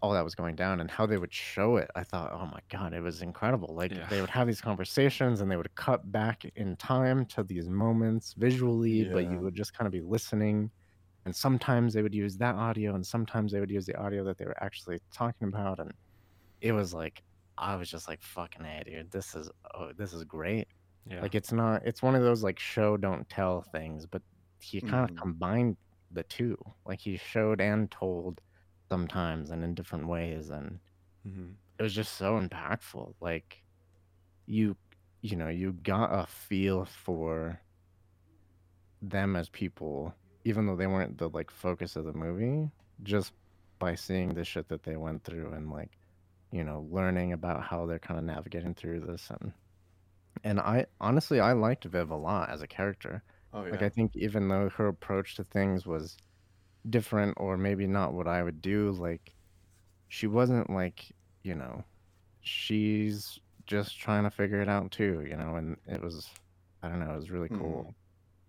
[0.02, 2.60] all that was going down and how they would show it i thought oh my
[2.70, 3.74] god it was incredible.
[3.76, 4.08] Like Yeah.
[4.10, 8.34] they would have these conversations and they would cut back in time to these moments
[8.34, 10.72] visually but you would just kind of be listening
[11.26, 14.38] and sometimes they would use that audio and sometimes they would use the audio that
[14.38, 15.92] they were actually talking about and
[16.62, 17.22] it was like
[17.58, 20.68] i was just like fucking hey dude this is oh this is great.
[21.10, 21.22] Yeah.
[21.22, 24.22] like it's not it's one of those like show don't tell things but
[24.60, 25.18] he kind of mm-hmm.
[25.18, 25.78] combined
[26.14, 26.58] the two.
[26.86, 28.42] Like he showed and told
[28.92, 30.80] sometimes and in different ways and
[31.24, 33.64] hmm it was just so impactful like
[34.48, 34.76] you
[35.22, 37.62] you know you got a feel for
[39.02, 42.70] them as people even though they weren't the like focus of the movie
[43.04, 43.34] just
[43.80, 45.98] by seeing the shit that they went through and like
[46.52, 49.54] you know learning about how they're kind of navigating through this and
[50.44, 53.24] and i honestly i liked viv a lot as a character
[53.54, 53.72] Oh yeah.
[53.72, 56.18] like I think even though her approach to things was
[56.90, 59.36] different or maybe not what I would do, like
[60.10, 61.12] she wasn't like,
[61.44, 61.86] you know,
[62.42, 66.30] she's just trying to figure it out too, you know, and it was
[66.84, 67.54] I don't know, it was really Mhm.
[67.54, 67.96] cool.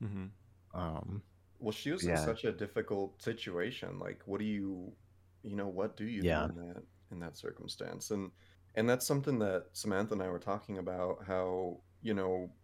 [0.01, 0.29] hmm
[0.75, 1.23] Um
[1.59, 3.99] Well, she was in such a difficult situation.
[3.99, 4.97] Like, what do you,
[5.43, 6.25] you know, what do you Yeah.
[6.25, 8.11] do in that in that circumstance?
[8.11, 8.33] And
[8.75, 11.25] and that's something that Samantha and I were talking about.
[11.27, 12.57] How you know,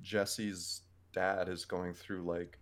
[0.00, 2.60] Jesse's dad is going through like,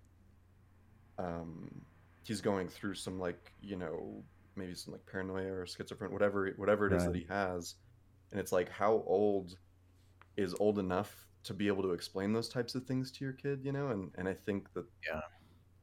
[1.19, 1.87] um,
[2.25, 6.87] he's going through some like you know maybe some like paranoia or schizophrenia, whatever whatever
[6.89, 7.77] it is that he has,
[8.33, 9.59] and it's like how old
[10.37, 13.65] is old enough to be able to explain those types of things to your kid,
[13.65, 13.89] you know?
[13.91, 15.21] And and I think that Yeah.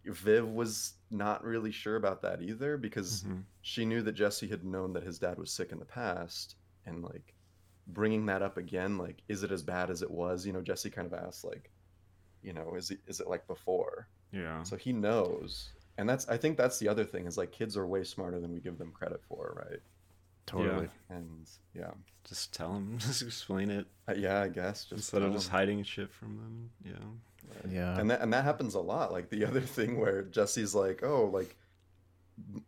[0.05, 3.45] Viv was not really sure about that either because Mhm.
[3.61, 7.03] she knew that Jesse had known that his dad was sick in the past and
[7.03, 7.35] like
[7.87, 10.89] bringing that up again like is it as bad as it was you know Jesse
[10.91, 11.71] kind of asked like
[12.41, 14.65] you know is it is it like before Yeah.
[14.65, 17.85] so he knows and that's I think that's the other thing is like kids are
[17.87, 19.79] way smarter than we give them credit for right
[20.47, 20.89] Totally.
[21.09, 21.91] and yeah
[22.27, 25.53] Just tell them Just explain it Uh, yeah I guess just instead of just just
[25.53, 25.57] 'em.
[25.59, 26.69] hiding shit from them.
[26.83, 26.91] Yeah.
[27.63, 27.73] Right.
[27.73, 27.99] Yeah.
[27.99, 31.25] and that and that happens a lot like the other thing where jesse's like oh
[31.33, 31.55] like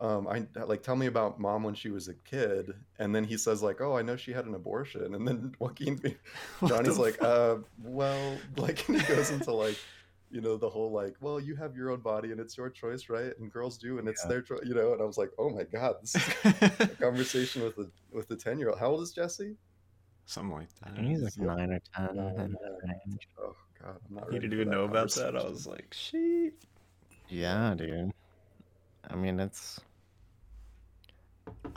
[0.02, 3.38] um i like tell me about mom when she was a kid and then he
[3.38, 6.00] says like oh i know she had an abortion and then joaquin
[6.68, 9.78] johnny's the like uh well like and he goes into like
[10.34, 13.08] you know the whole like well you have your own body and it's your choice
[13.08, 14.30] right and girls do and it's Yeah.
[14.30, 16.24] their choice you know and i was like oh my god this is
[16.80, 19.56] a conversation with a with a 10 year old how old is jesse
[20.26, 20.94] Something like that.
[20.98, 21.46] I he's like Yeah.
[21.54, 22.16] nine or ten.
[22.16, 22.94] Nine, in that yeah.
[23.06, 23.28] range.
[23.40, 25.36] oh god i'm not You ready didn't even know about that.
[25.36, 26.54] I was like, shit.
[27.28, 28.12] Yeah, dude.
[29.10, 29.82] I mean, it's.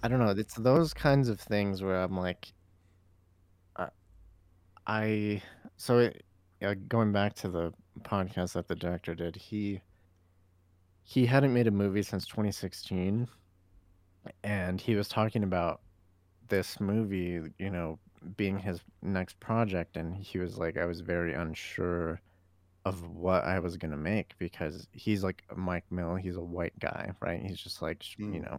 [0.03, 0.31] I don't know.
[0.31, 2.53] It's those kinds of things where I'm like,
[3.77, 3.89] I,
[4.87, 5.43] I
[5.77, 6.25] so it,
[6.63, 9.83] uh, going back to the podcast that the director did, he
[11.03, 13.29] he hadn't made a movie since 2016,
[14.43, 15.83] and he was talking about
[16.49, 18.01] this movie, you know,
[18.37, 22.23] being his next project, and he was like, I was very unsure
[22.87, 27.13] of what I was gonna make because he's like Mike Mill, he's a white guy,
[27.23, 27.43] right?
[27.43, 28.43] He's just like, sh- you Mm.
[28.43, 28.59] know,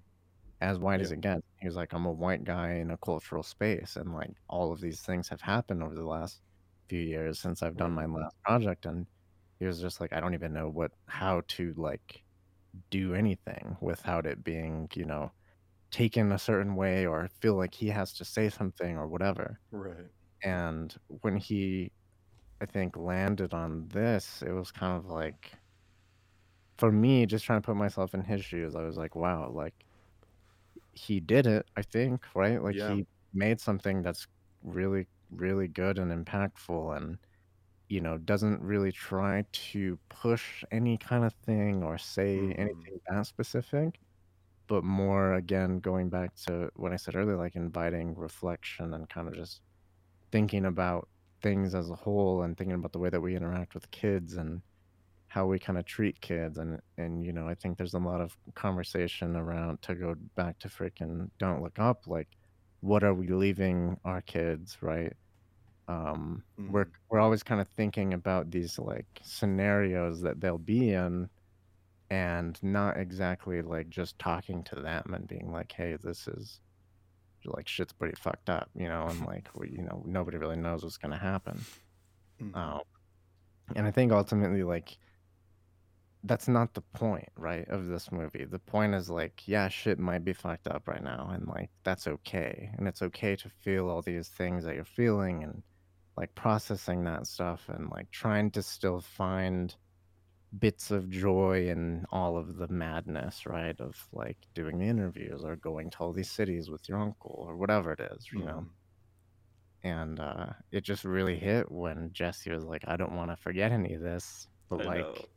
[0.62, 1.14] as white as Yeah.
[1.14, 1.42] it gets.
[1.62, 4.82] He was like, I'm a white guy in a cultural space, and like all of
[4.82, 6.42] these things have happened over the last
[6.90, 9.08] few years since I've done my last project, and
[9.60, 12.24] he was just like, I don't even know what how to like
[12.92, 15.32] do anything without it being, you know,
[15.92, 19.60] taken a certain way or feel like he has to say something or whatever.
[19.72, 20.12] right
[20.44, 21.94] And when he,
[22.62, 25.54] I think, landed on this, it was kind of like,
[26.78, 29.86] for me, just trying to put myself in his shoes, I was like, wow, like
[30.94, 32.62] he did it, I think, right?
[32.62, 32.80] Like Yeah.
[32.80, 34.28] he made something that's
[34.62, 37.20] really, really good and impactful and,
[37.90, 42.58] you know, doesn't really try to push any kind of thing or say Mhm.
[42.58, 44.00] anything that specific,
[44.68, 49.28] but more, again, going back to what I said earlier, like inviting reflection and kind
[49.30, 49.62] of just
[50.32, 51.10] thinking about
[51.42, 54.62] things as a whole and thinking about the way that we interact with kids and
[55.28, 58.22] how we kind of treat kids and and you know I think there's a lot
[58.22, 62.38] of conversation around to go back to freaking don't look up like
[62.82, 65.14] what are we leaving our kids right
[65.88, 66.94] um we're Mhm.
[67.10, 71.30] we're always kind of thinking about these like scenarios that they'll be in
[72.10, 76.62] and not exactly like just talking to them and being like hey this is
[77.46, 80.84] like shit's pretty fucked up you know and like we, you know nobody really knows
[80.84, 81.66] what's going to happen
[82.40, 82.54] Mhm.
[82.54, 82.82] um,
[83.76, 84.98] and I think ultimately, like,
[86.24, 88.44] that's not the point, right, of this movie.
[88.46, 92.08] The point is, like, yeah, shit might be fucked up right now, and, like, that's
[92.08, 92.72] okay.
[92.78, 95.64] And it's okay to feel all these things that you're feeling and,
[96.18, 99.78] like, processing that stuff and, like, trying to still find
[100.58, 105.56] bits of joy in all of the madness, right, of, like, doing the interviews or
[105.58, 108.66] going to all these cities with your uncle or whatever it is, you know?
[108.66, 108.76] Mhm.
[109.84, 113.72] and uh, it just really hit when Jesse was like, "I don't want to forget
[113.72, 115.30] any of this," but I like, know.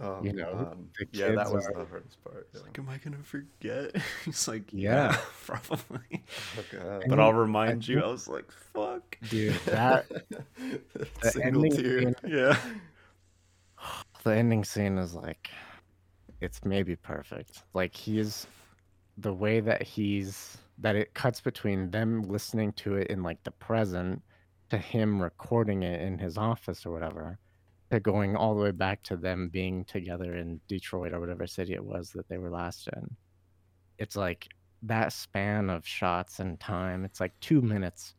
[0.00, 0.72] Oh you um, know, god.
[0.72, 2.48] Um, the Yeah, that was are- the hardest part.
[2.54, 2.60] Yeah.
[2.62, 3.96] like, am I gonna forget?
[4.24, 5.12] He's like, Yeah.
[5.12, 6.24] yeah, probably.
[6.80, 7.00] Oh.
[7.08, 8.02] But I'll remind I you.
[8.02, 9.16] I was like, fuck.
[9.28, 10.08] dude, that
[10.58, 12.00] the single ending tear.
[12.02, 12.58] scene, Yeah.
[14.24, 15.50] the ending scene is like,
[16.40, 17.62] it's maybe perfect.
[17.74, 18.46] Like he's
[19.16, 23.50] the way that he's that it cuts between them listening to it in like the
[23.50, 24.22] present
[24.70, 27.36] to him recording it in his office or whatever
[27.90, 31.74] to going all the way back to them being together in Detroit or whatever city
[31.74, 33.16] it was that they were last in.
[33.98, 34.48] It's like
[34.82, 38.14] that span of shots and time, it's like two minutes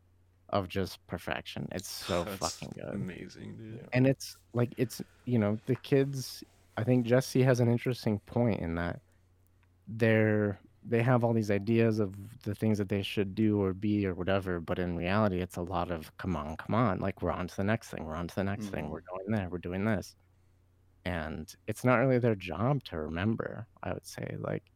[0.50, 1.68] of just perfection.
[1.72, 2.96] It's so That's fucking good.
[2.96, 3.88] Amazing, dude.
[3.94, 6.44] And it's like it's you know, the kids
[6.78, 9.02] I think Jesse has an interesting point in that
[9.88, 14.06] they're they have all these ideas of the things that they should do or be
[14.08, 17.32] or whatever, but in reality it's a lot of come on, come on, like we're
[17.32, 18.90] on to the next thing, we're on to the next thing, Mhm.
[18.90, 20.16] we're going there, we're doing this.
[21.06, 24.38] And it's not really their job to remember, I would say.
[24.40, 24.72] Like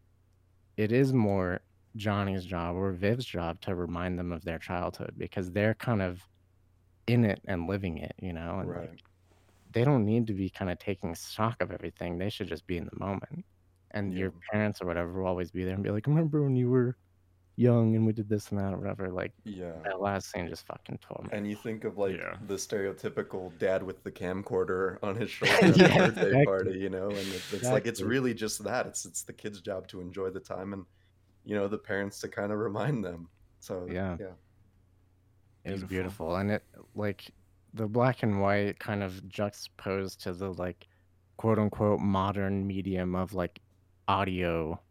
[0.77, 1.61] it is more
[1.97, 6.27] Johnny's job or Viv's job to remind them of their childhood because they're kind of
[7.07, 9.03] in it and living it, you know, and like,
[9.71, 12.17] they don't need to be kind of taking stock of everything.
[12.17, 13.45] They should just be in the moment.
[13.93, 16.69] And your parents or whatever will always be there and be like, remember when you
[16.69, 16.97] were
[17.55, 19.11] young and we did this and that or whatever.
[19.11, 19.73] Like Yeah.
[19.83, 21.29] that last scene just fucking tore me.
[21.31, 22.35] And you think of like Yeah.
[22.47, 26.45] the stereotypical dad with the camcorder on his shoulder at Yeah, the birthday exactly.
[26.45, 28.87] party, you know, and it's, it's like it's really just that.
[28.87, 30.85] It's it's the kid's job to enjoy the time and
[31.45, 33.29] you know the parents to kind of remind them.
[33.59, 34.17] So Yeah.
[34.19, 34.25] yeah.
[35.65, 35.87] It was Beautiful.
[36.29, 36.63] beautiful, and it
[36.95, 37.31] like
[37.75, 40.87] the black and white kind of juxtaposed to the like
[41.37, 43.61] quote unquote modern medium of like
[44.07, 44.81] audio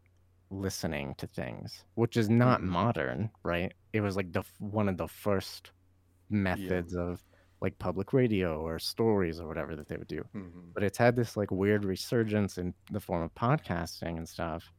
[0.50, 2.64] listening to things, which is not Mhm.
[2.64, 3.74] modern, right?
[3.92, 5.72] It was like the one of the first
[6.30, 7.24] methods of
[7.60, 10.24] like public radio or stories or whatever that they would do.
[10.32, 14.72] hmm But it's had this like weird resurgence in the form of podcasting and stuff.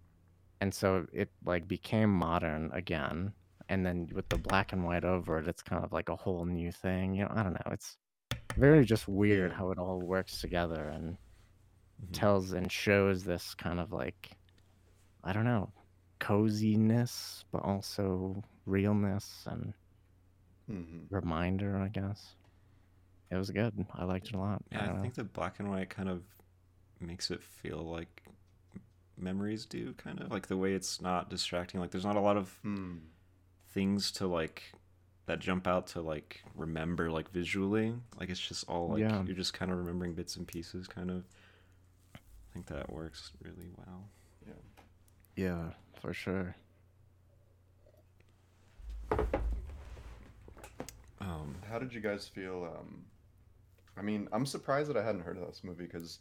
[0.62, 3.34] And so it like became modern again.
[3.70, 6.46] And then with the black and white over it, it's kind of like a whole
[6.46, 7.14] new thing.
[7.16, 7.72] You know, I don't know.
[7.74, 7.98] It's
[8.58, 9.54] very just weird Yeah.
[9.54, 11.18] how it all works together and
[12.10, 12.14] Mhm.
[12.14, 14.38] tells and shows this kind of like,
[15.24, 15.74] I don't know,
[16.20, 19.74] coziness, but also realness and
[20.68, 22.36] hmm reminder, I guess.
[23.32, 23.88] It was good.
[23.94, 24.64] I liked it a lot.
[24.76, 26.24] I Yeah, don't I think the black and white kind of
[27.00, 28.24] makes it feel like
[29.18, 31.80] memories do, kind of like the way it's not distracting.
[31.80, 33.14] Like there's not a lot of Hmm.
[33.68, 34.74] things to like
[35.26, 37.96] that jump out to like remember like visually.
[38.18, 39.24] Like it's just all like Yeah.
[39.24, 41.26] you're just kind of remembering bits and pieces, kind of.
[42.54, 44.08] I think that works really well.
[44.46, 44.54] Yeah.
[45.36, 46.56] Yeah, for sure.
[51.20, 52.72] Um, How did you guys feel?
[52.78, 53.06] Um,
[53.98, 56.20] I mean, I'm surprised that I hadn't heard of this movie because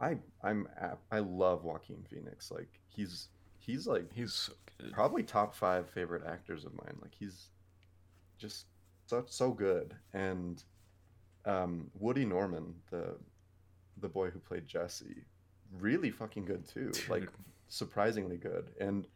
[0.00, 0.68] I I'm
[1.10, 2.52] I love Joaquin Phoenix.
[2.52, 3.26] Like he's
[3.58, 4.92] he's like he's so good.
[4.92, 6.96] probably top five favorite actors of mine.
[7.02, 7.48] Like he's
[8.38, 8.66] just
[9.06, 9.96] so so good.
[10.14, 10.62] And
[11.44, 13.16] um, Woody Norman, the
[14.00, 15.24] the boy who played Jesse,
[15.78, 16.92] really fucking good too.
[17.08, 17.28] Like
[17.68, 18.70] surprisingly good.
[18.80, 19.06] And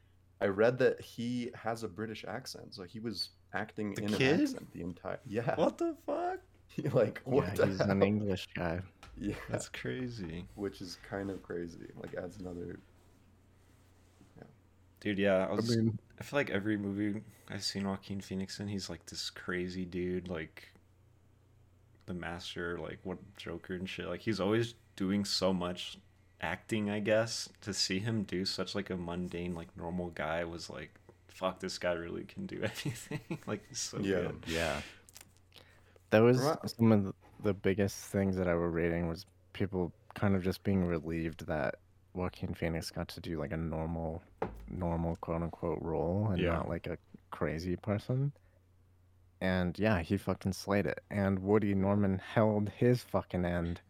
[0.41, 4.35] I read that he has a British accent, so he was acting The in kid?
[4.35, 5.21] an accent the entire.
[5.27, 5.55] Yeah.
[5.57, 6.41] What the fuck?
[6.95, 8.03] like what yeah, the he's an?
[8.03, 8.81] English guy.
[9.19, 9.35] Yeah.
[9.51, 10.47] That's crazy.
[10.55, 11.89] Which is kind of crazy.
[12.01, 12.79] Like adds another.
[15.01, 18.69] Dude, yeah, I I mean, I feel like every movie I've seen Joaquin Phoenix in,
[18.69, 20.69] he's like this crazy dude, like
[22.07, 24.07] the master, like what Joker and shit.
[24.09, 25.99] Like he's always doing so much
[26.41, 27.49] acting, I guess.
[27.63, 30.91] To see him do such like a mundane, like normal guy was like,
[31.29, 33.21] fuck, this guy really can do anything.
[33.47, 34.23] like so Yeah.
[34.23, 34.45] good.
[34.47, 34.81] yeah.
[36.11, 36.59] That was Right.
[36.71, 39.25] some of the- the biggest things that I were reading was
[39.55, 41.77] people kind of just being relieved that
[42.13, 44.23] Joaquin Phoenix got to do like a normal,
[44.69, 46.53] normal quote unquote role and Yeah.
[46.55, 46.99] not like a
[47.31, 48.33] crazy person.
[49.41, 51.03] And yeah, he fucking slayed it.
[51.11, 53.81] And Woody Norman held his fucking end.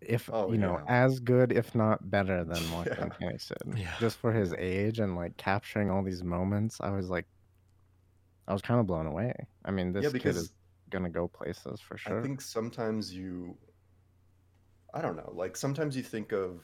[0.00, 0.86] If Oh, you know, yeah.
[0.86, 3.16] as good, if not better than Joaquin Yeah.
[3.18, 3.76] Phoenix did.
[3.76, 3.94] Yeah.
[3.98, 7.26] Just for his age and like capturing all these moments, I was like,
[8.48, 9.34] I was kind of blown away.
[9.64, 10.52] I mean, this yeah, kid because is
[10.90, 12.06] gonna go places for sure.
[12.06, 13.58] I think sometimes you
[14.94, 16.62] I don't know, like sometimes you think of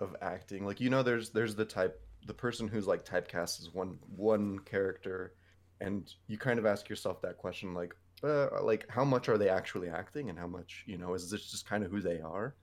[0.00, 3.70] of acting like you know there's there's the type the person who's like typecast as
[3.72, 5.34] one one character
[5.80, 9.48] and you kind of ask yourself that question like uh, like how much are they
[9.48, 12.56] actually acting and how much you know is this just kind of who they are?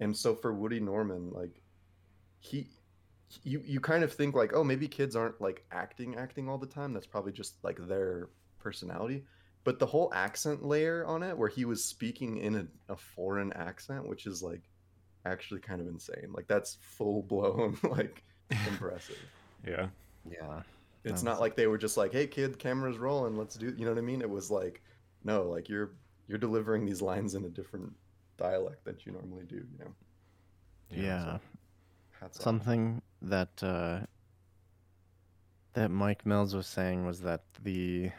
[0.00, 1.62] And so for Woody Norman like
[2.40, 2.70] he
[3.42, 6.66] you you kind of think like oh maybe kids aren't like acting acting all the
[6.66, 6.92] time.
[6.92, 9.24] That's probably just like their personality.
[9.64, 13.52] But the whole accent layer on it where he was speaking in a, a foreign
[13.52, 14.62] accent which is like
[15.26, 16.32] actually kind of insane.
[16.32, 18.24] Like that's full blown like
[18.64, 19.16] impressive.
[19.66, 19.88] Yeah.
[20.24, 20.62] yeah,
[21.04, 23.36] it's That not like they were just like hey kid camera's rolling.
[23.36, 24.22] Let's do you know what i mean?
[24.22, 24.82] It was like
[25.24, 25.92] no like you're
[26.28, 27.92] you're delivering these lines in a different
[28.36, 29.94] dialect that you normally do you know
[30.90, 31.38] yeah.
[32.20, 32.42] hats off.
[32.42, 34.00] Something that uh,
[35.74, 38.10] that Mike Mills was saying was that the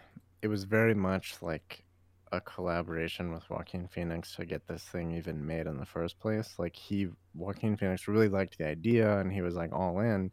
[0.42, 1.84] it was very much like
[2.32, 6.56] a collaboration with Joaquin Phoenix to get this thing even made in the first place.
[6.58, 10.32] Like he Joaquin Phoenix really liked the idea and he was like all in,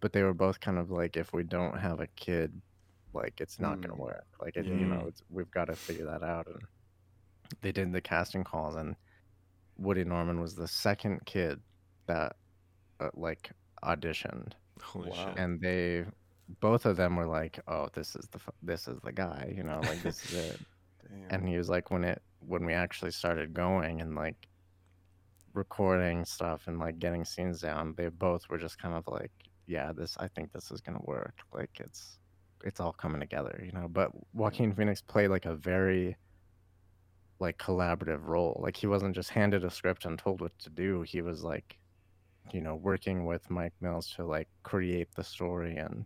[0.00, 2.60] but they were both kind of like if we don't have a kid,
[3.12, 4.00] like it's not gonna Mm.
[4.00, 4.26] work.
[4.40, 6.46] Like it, you know, it's, we've got to figure that out.
[6.46, 6.60] And
[7.62, 8.96] they did the casting calls and
[9.78, 11.60] Woody Norman was the second kid
[12.06, 12.36] that
[13.00, 13.50] uh, like
[13.84, 15.26] auditioned Holy Wow.
[15.28, 15.38] shit.
[15.38, 16.04] and they
[16.60, 19.82] both of them were like oh this is the this is the guy you know
[19.82, 20.60] like this is it
[21.30, 24.36] and he was like when it when we actually started going and like
[25.54, 29.32] recording stuff and like getting scenes down they both were just kind of like
[29.66, 32.18] yeah this i think this is gonna work like it's
[32.64, 36.16] it's all coming together you know but joaquin phoenix played like a very
[37.40, 38.60] like collaborative role.
[38.62, 41.02] Like he wasn't just handed a script and told what to do.
[41.02, 41.78] He was like
[42.52, 46.04] you know working with mike mills to like create the story and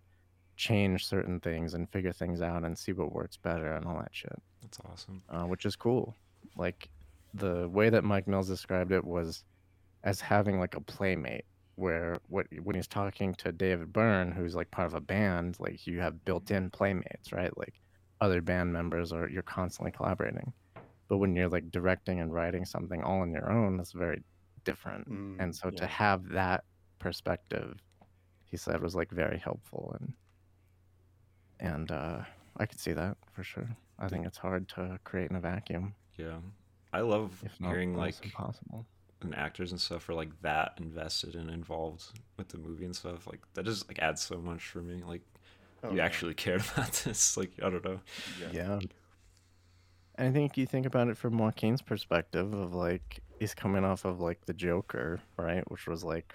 [0.57, 4.11] change certain things and figure things out and see what works better and all that
[4.13, 4.33] shit,
[4.63, 5.23] That's awesome.
[5.29, 6.15] uh, which is cool.
[6.57, 6.89] Like
[7.33, 9.43] the way that Mike Mills described it was
[10.05, 11.47] as having like a playmate
[11.77, 15.87] where what when he's talking to David Byrne, who's like part of a band, like
[15.87, 17.57] you have built-in playmates, right?
[17.57, 17.75] Like
[18.21, 20.53] other band members or you're constantly collaborating.
[21.09, 24.23] But when you're like directing and writing something all on your own, that's very
[24.65, 25.09] different.
[25.11, 26.65] Mm, And so to have that
[26.99, 27.75] perspective,
[28.47, 30.15] he said was like very helpful and
[31.61, 32.21] and uh
[32.57, 33.69] I could see that for sure.
[33.99, 36.39] I think it's hard to create in a vacuum, Yeah.
[36.93, 38.87] I love hearing like impossible.
[39.25, 42.05] And actors and stuff are like that invested and involved
[42.37, 43.27] with the movie and stuff.
[43.27, 45.03] Like that just like adds so much for me.
[45.07, 45.23] Like
[45.83, 46.05] Oh, you yeah.
[46.05, 47.37] actually cared about this.
[47.37, 48.01] Like I don't know.
[48.41, 48.49] Yeah.
[48.53, 48.81] Yeah.
[50.17, 54.05] And I think you think about it from Joaquin's perspective of like he's coming off
[54.05, 55.69] of like the Joker, right?
[55.71, 56.35] Which was like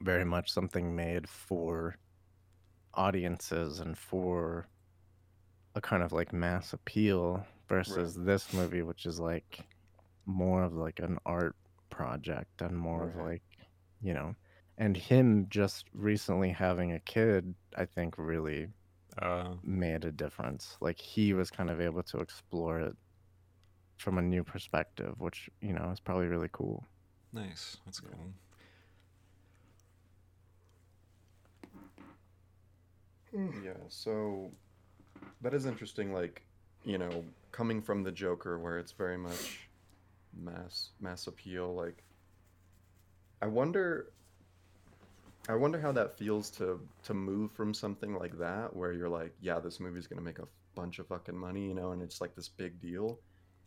[0.00, 1.96] very much something made for
[2.94, 4.66] audiences and for
[5.74, 9.60] a kind of like mass appeal versus this movie which is like
[10.26, 11.54] more of like an art
[11.98, 13.42] project and more of like
[14.00, 14.34] you know
[14.78, 18.68] and him just recently having a kid i think really
[19.20, 20.76] Uh, made a difference.
[20.80, 22.96] Like he was kind of able to explore it
[23.96, 26.88] from a new perspective, which you know is probably really cool.
[27.32, 27.76] nice.
[27.84, 28.10] That's Yeah.
[28.10, 28.32] cool.
[33.64, 34.50] Yeah, so
[35.42, 36.12] that is interesting.
[36.12, 36.42] Like,
[36.84, 39.67] you know, coming from the Joker, where it's very much
[40.36, 41.74] mass mass appeal.
[41.74, 42.02] Like,
[43.42, 44.12] I wonder,
[45.48, 49.34] I wonder how that feels to to move from something like that, where you're like,
[49.40, 52.34] yeah, this movie's gonna make a bunch of fucking money, you know, and it's like
[52.34, 53.18] this big deal,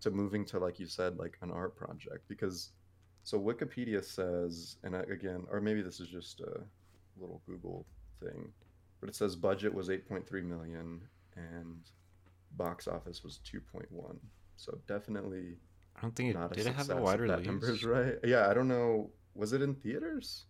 [0.01, 2.28] to moving to like you said, like an art project.
[2.28, 2.72] Because,
[3.24, 6.62] so Wikipedia says, and again, or maybe this is just a
[7.20, 7.86] little Google
[8.22, 8.51] thing
[9.01, 11.01] but it says budget was 8.3 million
[11.36, 11.80] and
[12.55, 14.16] box office was 2.1
[14.55, 15.57] so definitely
[15.96, 17.46] I don't think it not a did it have success a if wide that release.
[17.46, 20.46] number's right yeah i don't know was it in theaters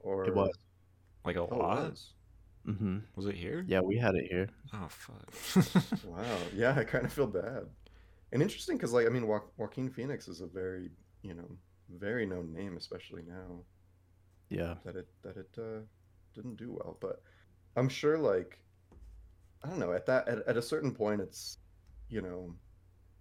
[0.00, 0.50] or It was.
[1.24, 1.90] Like a oh, lot.
[1.90, 2.14] was.
[2.64, 3.64] hmm Was it here?
[3.66, 4.48] Yeah, we had it here.
[4.72, 5.34] Oh fuck.
[6.04, 7.66] wow yeah i kind of feel bad
[8.32, 10.90] and interesting because like i mean jo- joaquin phoenix is a very
[11.22, 11.48] you know
[11.90, 13.64] very known name especially now
[14.50, 15.80] Yeah, that it that it uh,
[16.34, 16.96] didn't do well.
[17.00, 17.22] But
[17.76, 18.58] I'm sure, like,
[19.64, 19.92] I don't know.
[19.92, 21.58] At that at, at a certain point, it's
[22.08, 22.54] you know,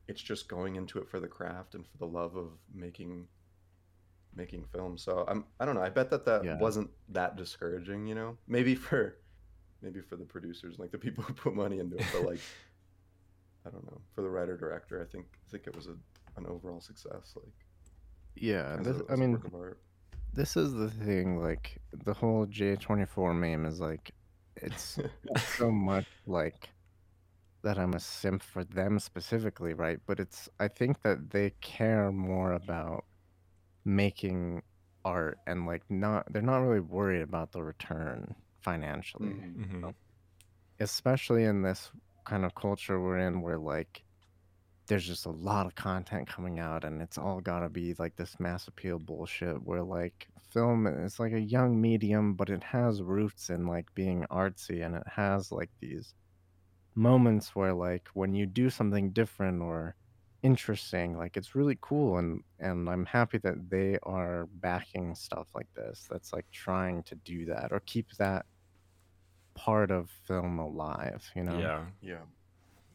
[0.07, 3.27] it's just going into it for the craft and for the love of making
[4.35, 4.97] making film.
[4.97, 5.81] So I'm I don't know.
[5.81, 6.57] I bet that that Yeah.
[6.59, 8.05] wasn't that discouraging.
[8.07, 9.17] You know, maybe for
[9.81, 12.39] maybe for the producers, like the people who put money into it, but like.
[13.65, 13.99] I don't know.
[14.15, 15.95] For the writer director, I think I think it was a,
[16.37, 17.33] an overall success.
[17.35, 17.51] Like,
[18.35, 18.77] yeah.
[18.81, 19.81] This, a, I mean, work of art.
[20.33, 21.41] this is the thing.
[21.41, 24.11] Like the whole A twenty four meme is like,
[24.55, 24.99] it's
[25.57, 26.69] so much like
[27.67, 29.99] that I'm a simp for them specifically, right?
[30.07, 33.05] But it's I think that they care more about
[33.85, 34.63] making
[35.05, 39.29] art and like not they're not really worried about the return financially.
[39.29, 39.81] Mhm.
[39.81, 39.89] hmm
[40.79, 41.91] especially in this
[42.25, 44.03] kind of culture we're in where like
[44.87, 48.15] there's just a lot of content coming out and it's all got to be like
[48.15, 53.01] this mass appeal bullshit where like film is like a young medium but it has
[53.01, 56.13] roots in like being artsy and it has like these
[56.97, 59.95] moments where like when you do something different or
[60.43, 65.67] interesting like it's really cool and and I'm happy that they are backing stuff like
[65.75, 68.45] this that's like trying to do that or keep that
[69.55, 71.85] part of film alive you know Yeah.
[72.01, 72.21] Yeah.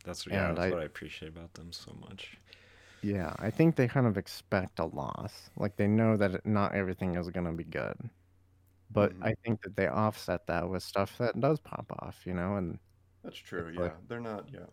[0.05, 2.37] That's yeah, And that's I- what I appreciate about them so much.
[3.03, 7.17] yeah i think they kind of expect a loss like they know that not everything
[7.17, 7.97] is going to be good
[8.91, 9.25] but Mhm.
[9.25, 12.79] i think that they offset that with stuff that does pop off you know and
[13.23, 13.69] That's true.
[13.69, 14.49] It's Yeah, like- they're not.
[14.53, 14.67] Yeah,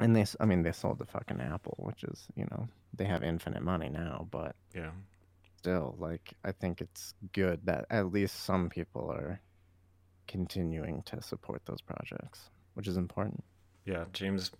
[0.00, 3.22] and they I mean they sold the fucking apple which is you know they have
[3.22, 4.92] infinite money now but Yeah.
[5.58, 9.40] still like i think it's good that at least some people are
[10.26, 13.44] continuing to support those projects which is important
[13.84, 14.04] Yeah.
[14.12, 14.50] James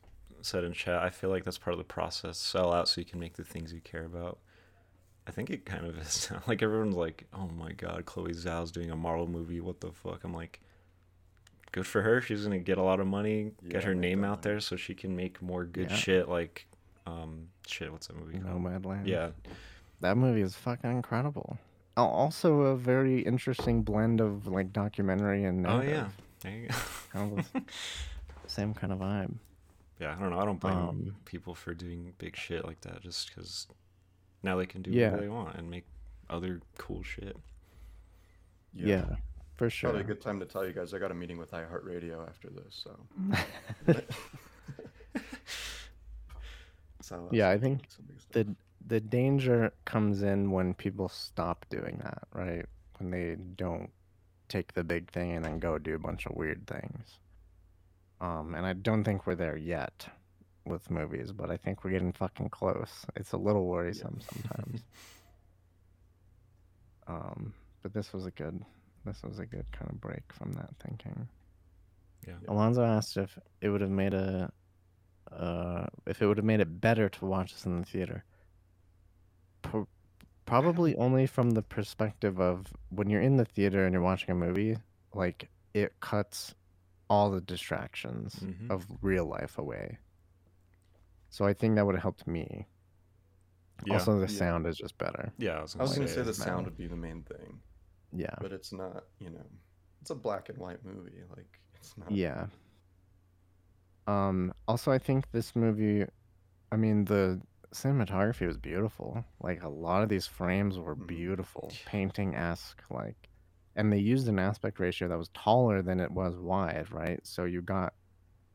[0.43, 2.39] said in chat, I feel like that's part of the process.
[2.39, 4.39] Sell out so you can make the things you care about.
[5.27, 6.31] I think it kind of is.
[6.49, 9.61] like everyone's like, "Oh my god, Chloe Zhao's doing a Marvel movie.
[9.61, 10.61] What the fuck?" I'm like,
[11.73, 12.21] good for her.
[12.21, 14.77] She's gonna get a lot of money, Yeah, get her name that out there, so
[14.77, 15.97] she can make more good Yeah.
[15.97, 16.29] shit.
[16.29, 16.67] Like,
[17.07, 17.91] um, shit.
[17.93, 18.63] What's that movie called?
[18.63, 19.31] nomadland Yeah.
[20.01, 21.59] That movie is fucking incredible.
[21.97, 26.09] Al- Also, a very interesting blend of like documentary and Oh yeah.
[26.41, 26.75] There you go.
[27.13, 27.51] Kind of
[28.47, 29.35] same kind of vibe.
[29.99, 30.15] yeah.
[30.17, 30.39] I don't know.
[30.39, 33.67] I don't blame Um, people for doing big shit like that, just because
[34.43, 35.07] now they can do Yeah.
[35.11, 35.85] whatever they want and make
[36.31, 37.37] other cool shit.
[38.73, 39.17] Yeah.
[39.61, 39.91] For sure.
[39.91, 42.49] Probably a good time to tell you guys I got a meeting with iHeartRadio after
[42.49, 42.83] this.
[42.83, 43.95] So.
[47.03, 48.33] so Yeah, I think some big stuff.
[48.33, 48.57] the
[48.87, 52.65] the danger comes in when people stop doing that, right?
[52.97, 53.91] When they don't
[54.49, 57.19] take the big thing and then go do a bunch of weird things.
[58.23, 60.09] Um, and I don't think we're there yet
[60.65, 63.05] with movies, but I think we're getting fucking close.
[63.15, 64.81] It's a little worrisome sometimes.
[67.07, 67.53] um,
[67.83, 68.65] but this was a good
[69.05, 71.29] this was a good kind of break from that thinking.
[72.27, 72.35] Yeah.
[72.49, 74.53] Alonzo asked if it would have made a
[75.33, 78.25] uh, if it would have made it better to watch this in the theater.
[79.63, 79.89] Pro-
[80.47, 84.35] probably only from the perspective of when you're in the theater and you're watching a
[84.35, 84.77] movie,
[85.15, 86.55] like it cuts
[87.09, 88.71] all the distractions Mhm.
[88.71, 89.99] of real life away.
[91.29, 92.67] So I think that would have helped me.
[93.87, 93.95] Yeah.
[93.95, 94.39] Also, the Yeah.
[94.39, 95.33] sound is just better.
[95.39, 97.61] yeah, I was gonna was say, gonna say the sound would be the main thing,
[98.13, 98.35] Yeah.
[98.41, 99.05] but it's not.
[99.19, 99.47] You know,
[100.01, 101.23] it's a black and white movie.
[101.37, 102.11] Like it's not.
[102.11, 102.47] Yeah.
[104.07, 106.07] Um also I think this movie
[106.73, 107.41] I mean the
[107.75, 109.25] cinematography was beautiful.
[109.41, 111.07] Like a lot of these frames were Mhm.
[111.07, 113.29] beautiful, painting esque like
[113.77, 117.25] and they used an aspect ratio that was taller than it was wide, right?
[117.25, 117.95] So you got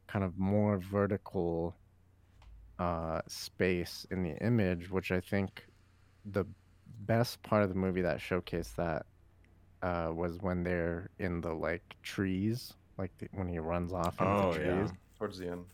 [0.08, 1.76] kind of more vertical
[2.80, 5.66] uh space in the image, which I think
[6.26, 6.46] the
[7.02, 9.06] best part of the movie that showcased that
[9.88, 14.32] uh was when they're in the like trees, like the, when he runs off into
[14.32, 14.76] Oh the yeah.
[14.78, 14.92] trees.
[15.18, 15.66] Towards the end.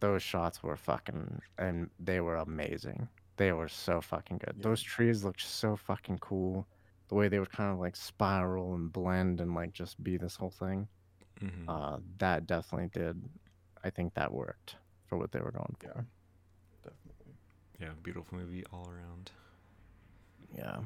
[0.00, 3.00] Those shots were fucking and they were amazing.
[3.36, 4.54] They were so fucking good.
[4.56, 4.62] Yeah.
[4.68, 6.66] Those trees looked so fucking cool.
[7.08, 10.36] The way they would kind of like spiral and blend and like just be this
[10.36, 10.86] whole thing.
[11.40, 11.64] Mhm.
[11.68, 13.16] Uh that definitely did
[13.86, 15.86] I think that worked for what they were going for.
[15.86, 16.02] Yeah.
[16.82, 16.90] for.
[16.90, 17.34] Definitely.
[17.80, 19.30] yeah, beautiful movie all around.
[20.56, 20.78] Yeah.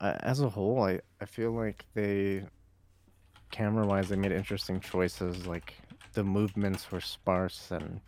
[0.00, 2.44] I, as a whole, I, I feel like they,
[3.50, 5.46] camera wise, they made interesting choices.
[5.46, 5.74] Like
[6.12, 8.00] the movements were sparse and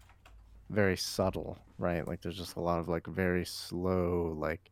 [0.71, 2.07] very subtle, right?
[2.07, 4.71] Like there's just a lot of like very slow, like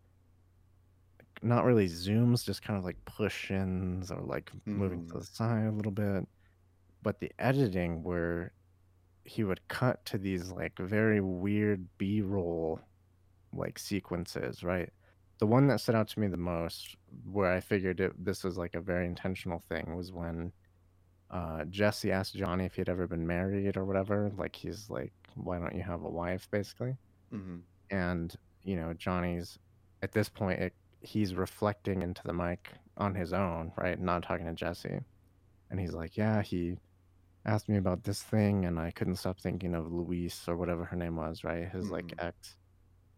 [1.42, 5.20] not really zooms, just kind of like push ins or like moving to Mhm.
[5.20, 6.26] the side a little bit.
[7.02, 8.52] But the editing where
[9.24, 12.80] he would cut to these like very weird B roll
[13.52, 14.90] like sequences, right?
[15.38, 18.56] The one that stood out to me the most, where I figured it, this was
[18.58, 20.52] like a very intentional thing, was when
[21.30, 24.30] uh, Jesse asked Johnny if he'd ever been married or whatever.
[24.30, 26.98] Like he's like, "Why don't you have a wife?" Basically,
[27.30, 27.58] hmm
[27.90, 29.58] and you know Johnny's
[30.02, 33.98] at this point it, he's reflecting into the mic on his own, right?
[34.00, 35.00] Not talking to Jesse,
[35.70, 36.78] and he's like, "Yeah, he."
[37.46, 40.96] asked me about this thing and I couldn't stop thinking of Luis or whatever her
[40.96, 41.68] name was, right?
[41.68, 42.18] His like Mhm.
[42.18, 42.58] ex.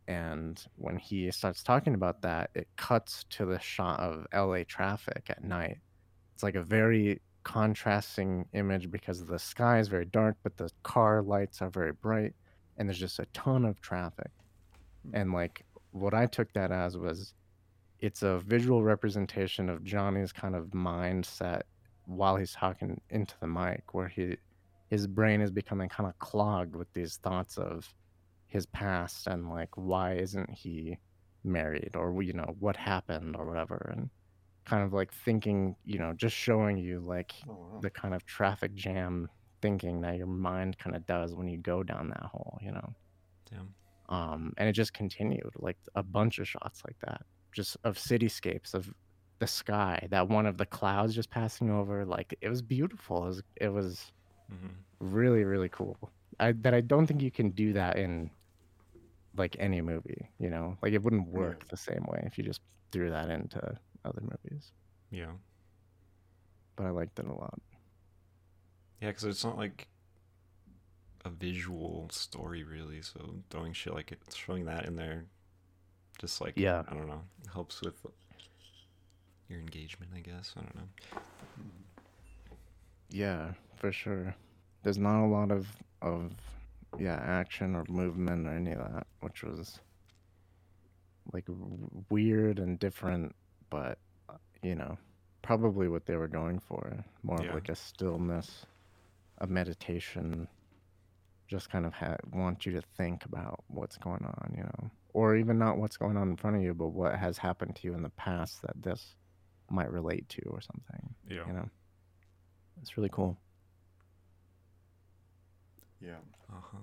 [0.08, 5.26] And when he starts talking about that, it cuts to the shot of LA traffic
[5.28, 5.76] at night.
[6.32, 11.22] It's like a very contrasting image because the sky is very dark, but the car
[11.22, 12.32] lights are very bright,
[12.78, 14.30] and there's just a ton of traffic.
[15.04, 15.14] Hmm.
[15.14, 17.34] And like what I took that as was
[18.00, 21.62] it's a visual representation of Johnny's kind of mindset
[22.06, 24.36] while he's talking into the mic, where he
[24.88, 27.92] his brain is becoming kind of clogged with these thoughts of
[28.48, 30.98] his past and like why isn't he
[31.44, 34.10] married or you know what happened or whatever and
[34.66, 37.80] kind of like thinking you know just showing you like Oh, wow.
[37.80, 39.28] the kind of traffic jam
[39.62, 42.94] thinking that your mind kind of does when you go down that hole you know
[43.50, 43.74] Damn.
[44.08, 47.22] um and it just continued like a bunch of shots like that
[47.52, 48.92] just of cityscapes of
[49.40, 53.26] the sky that one of the clouds just passing over like it was beautiful it
[53.28, 54.12] was it was
[54.50, 55.96] hmm really really cool
[56.40, 58.30] I, that i don't think you can do that in
[59.38, 61.38] like any movie you know like it wouldn't Yeah.
[61.38, 62.60] work the same way if you just
[62.92, 63.60] threw that into
[64.04, 64.72] other movies
[65.10, 65.32] Yeah.
[66.76, 67.60] but i liked it a lot
[69.00, 69.86] Yeah, because it's not like
[71.24, 73.02] a visual story really.
[73.02, 75.26] So throwing shit like it, throwing that in there,
[76.18, 76.82] just like Yeah.
[76.88, 77.22] I don't know,
[77.52, 77.94] helps with
[79.48, 80.12] your engagement.
[80.16, 80.88] I guess I don't know.
[83.10, 84.34] Yeah, for sure.
[84.82, 85.66] There's not a lot of
[86.02, 86.32] of
[86.98, 89.80] yeah action or movement or any of that, which was
[91.32, 91.44] like
[92.10, 93.34] weird and different,
[93.70, 93.98] but
[94.62, 94.96] you know,
[95.42, 97.04] probably what they were going for.
[97.22, 97.48] More Yeah.
[97.48, 98.66] of like a stillness,
[99.38, 100.48] a meditation.
[101.46, 105.34] Just kind of ha- want you to think about what's going on, you know, or
[105.36, 107.94] even not what's going on in front of you, but what has happened to you
[107.94, 109.14] in the past that this
[109.70, 111.14] might relate to or something.
[111.26, 111.46] Yeah.
[111.46, 111.68] You know,
[112.82, 113.38] it's really cool.
[116.00, 116.18] Yeah.
[116.50, 116.78] Uh huh.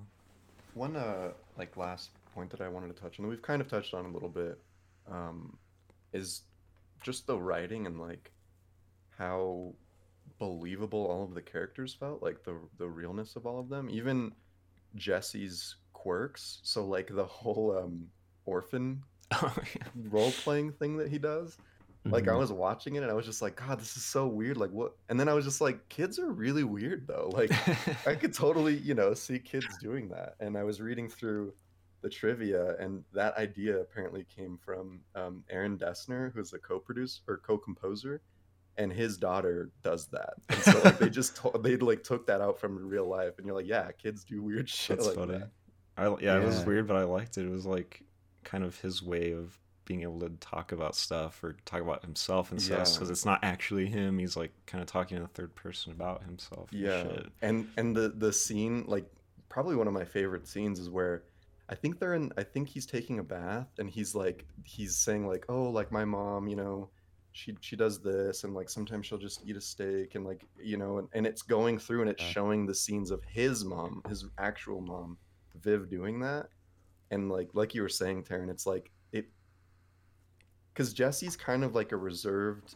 [0.73, 3.67] One uh like last point that I wanted to touch on, that we've kind of
[3.67, 4.59] touched on a little bit,
[5.09, 5.57] um,
[6.13, 6.41] is
[7.01, 8.31] just the writing and like
[9.17, 9.73] how
[10.37, 13.89] believable all of the characters felt, like the the realness of all of them.
[13.89, 14.33] Even
[14.95, 16.59] Jesse's quirks.
[16.63, 18.07] So like the whole um
[18.45, 19.55] orphan Oh,
[19.95, 21.57] role playing thing that he does.
[22.05, 22.39] Like I Mhm.
[22.39, 24.57] was watching it and I was just like, God, this is so weird.
[24.57, 24.95] Like what?
[25.09, 27.31] And then I was just like, kids are really weird though.
[27.33, 27.51] Like
[28.07, 30.35] I could totally, you know, see kids doing that.
[30.39, 31.53] And I was reading through
[32.01, 37.37] the trivia, and that idea apparently came from um, Aaron Dessner, who's a co-producer or
[37.37, 38.21] co-composer,
[38.77, 40.35] and his daughter does that.
[40.49, 43.47] And so like they just to- they like took that out from real life, and
[43.47, 45.39] you're like, yeah, kids do weird shit That's like funny.
[45.39, 45.49] that.
[45.97, 47.45] I yeah, it was weird, but I liked it.
[47.47, 48.03] It was like
[48.43, 52.51] kind of his way of being able to talk about stuff or talk about himself
[52.51, 52.93] and stuff Yeah.
[52.93, 54.17] because it's not actually him.
[54.17, 56.71] He's like kind of talking in the third person about himself.
[56.71, 57.27] and Yeah, shit.
[57.41, 59.05] and and the the scene, like
[59.49, 61.23] probably one of my favorite scenes, is where
[61.69, 62.31] I think they're in.
[62.37, 66.05] I think he's taking a bath, and he's like he's saying like, oh, like my
[66.05, 66.89] mom, you know,
[67.31, 70.77] she she does this, and like sometimes she'll just eat a steak, and like you
[70.77, 72.29] know, and, and it's going through and it's Yeah.
[72.29, 75.17] showing the scenes of his mom, his actual mom,
[75.61, 76.49] Viv doing that,
[77.11, 78.91] and like like you were saying, Taryn, it's like
[80.75, 82.75] because Jesse's kind of like a reserved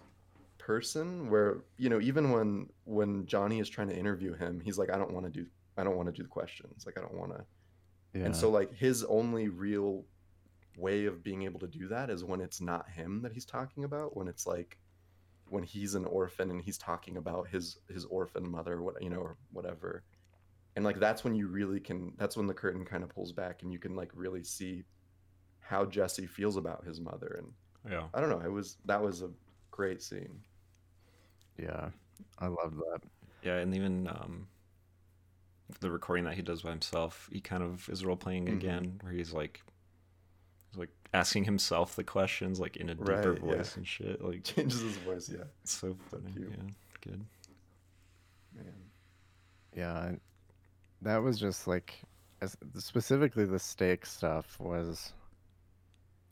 [0.58, 4.90] person where you know even when when Johnny is trying to interview him he's like
[4.90, 5.46] I don't want to do
[5.78, 6.86] I don't want to do the questions.
[6.86, 7.44] Like I don't want to
[8.14, 8.26] Yeah.
[8.26, 10.06] and so like his only real
[10.78, 13.84] way of being able to do that is when it's not him that he's talking
[13.84, 14.78] about when it's like
[15.50, 19.20] when he's an orphan and he's talking about his his orphan mother what you know
[19.20, 20.04] or whatever.
[20.76, 23.64] And like that's when you really can that's when the curtain kind of pulls back
[23.64, 24.84] and you can like really see
[25.60, 27.52] how Jesse feels about his mother and
[27.88, 28.04] Yeah.
[28.14, 29.30] I don't know it was that was a
[29.72, 30.40] great scene
[31.58, 31.90] yeah.
[32.40, 33.02] I love that.
[33.44, 34.48] Yeah, and even um,
[35.82, 38.54] the recording that he does by himself, he kind of is role playing Mhm.
[38.54, 39.62] again, where he's like,
[40.72, 43.56] he's like asking himself the questions like in a deeper Right, yeah.
[43.58, 44.22] voice and shit.
[44.24, 46.32] Like changes his voice yeah it's so So funny.
[46.34, 46.50] cute.
[46.50, 46.64] Yeah,
[47.02, 47.26] good.
[48.56, 48.74] man
[49.76, 50.12] Yeah,
[51.02, 52.02] that was just like,
[52.42, 55.14] as, specifically the steak stuff was,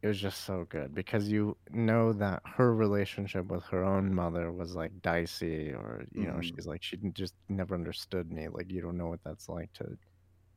[0.02, 4.52] it was just so good because you know that her relationship with her own mother
[4.52, 6.42] was like dicey, or you know, Mhm.
[6.42, 8.48] she's like she just never understood me.
[8.50, 9.98] Like you don't know what that's like to,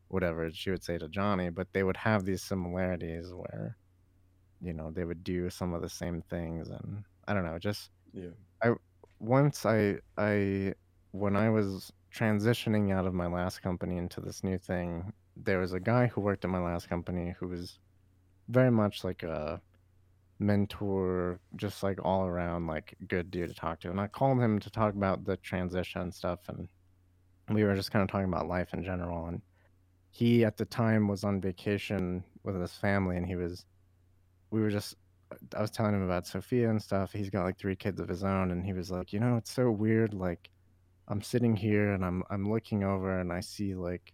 [0.09, 3.79] whatever she would say to Johnny, but they would have these similarities where,
[4.61, 7.91] you know, they would do some of the same things, and I don't know, just
[8.13, 8.31] yeah
[8.63, 8.75] I
[9.21, 10.75] once I I
[11.13, 15.73] when I was transitioning out of my last company into this new thing, there was
[15.73, 17.81] a guy who worked at my last company who was
[18.51, 19.61] very much like a
[20.39, 23.91] mentor, just like all around like good dude to talk to.
[23.91, 26.69] And I called him to talk about the transition stuff and
[27.49, 29.43] we were just kind of talking about life in general and
[30.11, 33.65] he at the time was on vacation with his family and he was
[34.51, 34.97] we were just
[35.57, 37.13] I was telling him about Sophia and stuff.
[37.13, 39.53] He's got like three kids of his own, and he was like, you know, it's
[39.53, 40.15] so weird.
[40.15, 40.51] Like,
[41.09, 44.13] I'm sitting here and I'm I'm looking over and I see like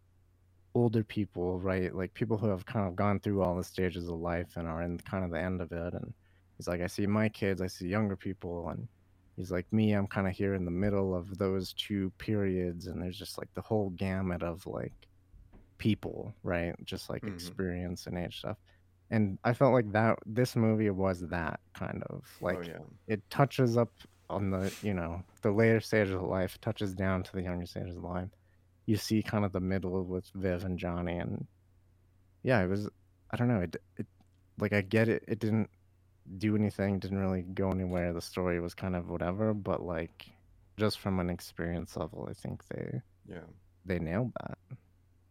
[0.76, 1.94] older people, right?
[1.94, 4.82] Like people who have kind of gone through all the stages of life and are
[4.82, 5.94] in kind of the end of it.
[5.94, 6.14] And
[6.58, 8.88] he's like, I see my kids, I see younger people, and
[9.36, 13.02] he's like, me, I'm kind of here in the middle of those two periods, and
[13.02, 14.94] there's just like the whole gamut of like
[15.78, 16.74] people, right?
[16.84, 17.60] Just like Mhm.
[17.66, 18.58] experience and age stuff
[19.10, 23.22] and I felt like that this movie was that kind of like oh yeah it
[23.30, 23.90] touches up
[24.30, 27.96] on the you know the later stages of life, touches down to the younger stages
[27.96, 28.30] of life.
[28.86, 31.46] You see kind of the middle with Viv and Johnny, and
[32.42, 32.88] yeah, it was
[33.30, 34.06] I don't know it it
[34.58, 35.24] like I get it.
[35.28, 35.68] It didn't
[36.38, 38.12] do anything, didn't really go anywhere.
[38.12, 40.26] The story was kind of whatever, but like
[40.76, 43.44] just from an experience level, I think they yeah
[43.84, 44.58] they nailed that.
[44.70, 44.78] And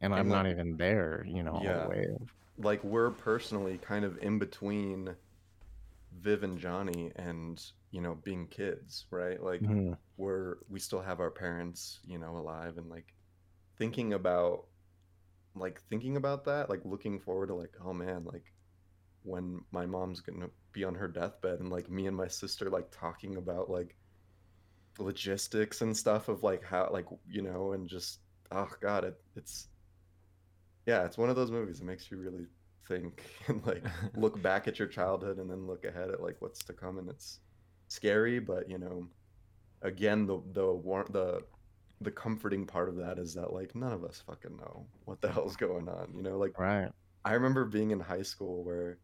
[0.02, 1.84] And, I'm like- not even there, you know, all Yeah.
[1.84, 2.18] the way.
[2.58, 5.16] like we're personally kind of in between
[6.22, 9.98] Viv and Johnny and you know being kids right like Mhm.
[10.18, 13.14] we're we still have our parents you know alive and like
[13.78, 14.66] thinking about
[15.56, 18.52] like thinking about that like looking forward to like oh man like
[19.24, 22.88] when my mom's gonna be on her deathbed and like me and my sister like
[22.92, 23.96] talking about like
[25.00, 28.20] logistics and stuff of like how like you know and just
[28.52, 29.68] oh god it, it's
[30.86, 32.46] yeah it's one of those movies that makes you really
[32.88, 33.84] think and like
[34.16, 36.98] look back at your childhood and then look ahead at like what's to come.
[36.98, 37.40] And it's
[37.88, 39.08] scary but you know
[39.84, 41.42] again the the war the
[42.02, 45.32] the comforting part of that is that like none of us fucking know what the
[45.32, 46.92] hell's going on you know like Right.
[47.24, 49.00] I remember being in high school where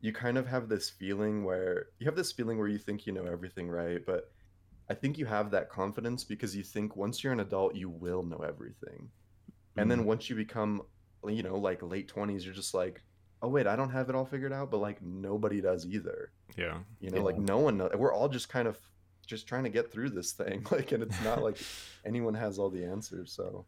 [0.00, 3.12] you kind of have this feeling where you have this feeling where you think you
[3.12, 4.24] know everything right, but
[4.88, 8.22] I think you have that confidence because you think once you're an adult, you will
[8.22, 9.10] know everything.
[9.76, 10.04] And then Mhm.
[10.04, 10.82] once you become,
[11.26, 13.02] you know, like late 20s, you're just like,
[13.42, 16.32] oh, wait, I don't have it all figured out, but like nobody does either.
[16.56, 16.80] Yeah.
[17.00, 17.92] You know, like no one knows.
[17.96, 18.78] We're all just kind of
[19.28, 20.66] just trying to get through this thing.
[20.72, 21.58] Like, and it's not like
[22.04, 23.32] anyone has all the answers.
[23.32, 23.66] So,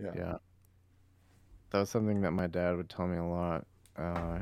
[0.00, 0.12] yeah.
[0.14, 0.38] Yeah.
[1.70, 3.66] That was something that my dad would tell me a lot.
[3.96, 4.40] Uh,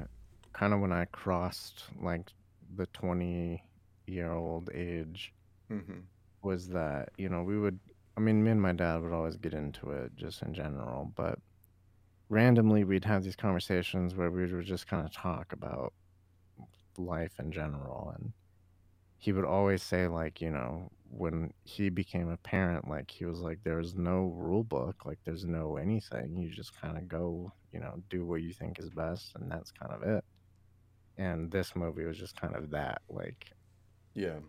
[0.53, 2.33] kind of when I crossed like
[2.77, 3.63] the 20
[4.07, 5.35] year old age,
[5.71, 6.01] hmm
[6.43, 7.81] was that, you know, we would,
[8.17, 11.39] I mean, me and my dad would always get into it just in general, but
[12.29, 15.93] randomly we'd have these conversations where we would just kind of talk about
[16.99, 18.15] life in general.
[18.17, 18.33] And
[19.23, 23.39] he would always say, like, you know, when he became a parent, like, he was
[23.39, 26.37] like, there's no rule book, like, there's no anything.
[26.37, 29.71] You just kind of go, you know, do what you think is best, and that's
[29.71, 30.25] kind of it.
[31.17, 33.53] And this movie was just kind of that, like,
[34.15, 34.41] Yeah.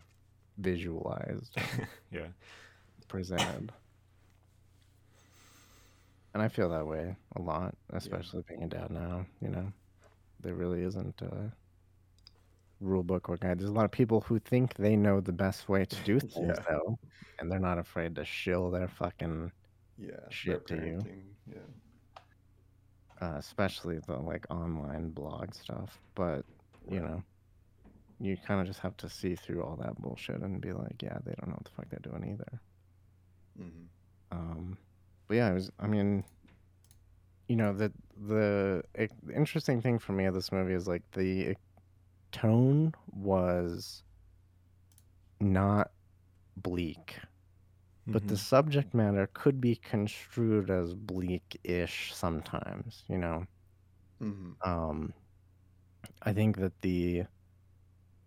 [0.58, 1.56] visualized,
[2.12, 2.30] yeah.
[3.08, 3.72] presented.
[6.34, 9.72] And I feel that way a lot, especially being a dad now, you know.
[10.40, 11.54] There really isn't a
[12.84, 13.60] rule book or guide.
[13.60, 16.58] There's a lot of people who think they know the best way to do things
[16.58, 16.64] Yeah.
[16.70, 17.00] though,
[17.40, 19.52] and they're not afraid to shill their fucking
[19.98, 20.30] Yeah.
[20.30, 21.02] Shit to you.
[21.48, 21.60] Yeah.
[23.22, 26.00] uh, especially the like online blog stuff.
[26.16, 26.46] But
[26.90, 27.24] you know,
[28.20, 31.18] you kind of just have to see through all that bullshit and be like, yeah,
[31.26, 32.62] they don't know what the fuck they're doing either.
[33.58, 33.86] hmm
[34.32, 34.78] Um,
[35.28, 35.72] but yeah, it was.
[35.80, 36.24] I mean,
[37.48, 37.92] you know, the
[38.28, 41.56] the it, the interesting thing for me of this movie is like the
[42.34, 44.04] tone was
[45.40, 45.92] not
[46.58, 47.20] bleak,
[48.12, 48.38] but the Mhm.
[48.38, 53.06] subject matter could be construed as bleak-ish sometimes.
[53.10, 53.48] You know,
[54.20, 55.14] hmm um,
[56.24, 57.26] I think that the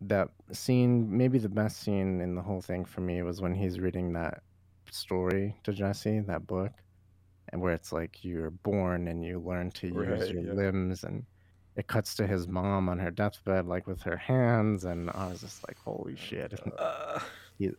[0.00, 3.80] that scene, maybe the best scene in the whole thing for me was when he's
[3.80, 4.42] reading that
[4.90, 6.72] story to Jesse, that book,
[7.52, 10.54] and where it's like you're born and you learn to use Right, your yeah.
[10.54, 11.26] limbs, and
[11.76, 15.40] it cuts to his mom on her deathbed, like with her hands, and I was
[15.42, 16.58] just like, holy shit.
[16.78, 17.20] Uh,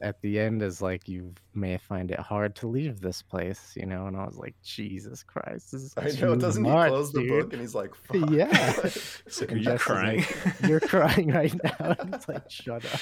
[0.02, 3.86] at the end is like you may find it hard to leave this place, you
[3.86, 6.36] know, and I was like, Jesus Christ, this is I know.
[6.36, 8.16] Doesn't much, he close the book and he's like, Fuck.
[8.32, 8.74] Yeah.
[8.84, 10.26] like, are you Jess is crying?
[10.46, 11.96] like, You're crying right now.
[12.00, 13.00] And it's like, shut up.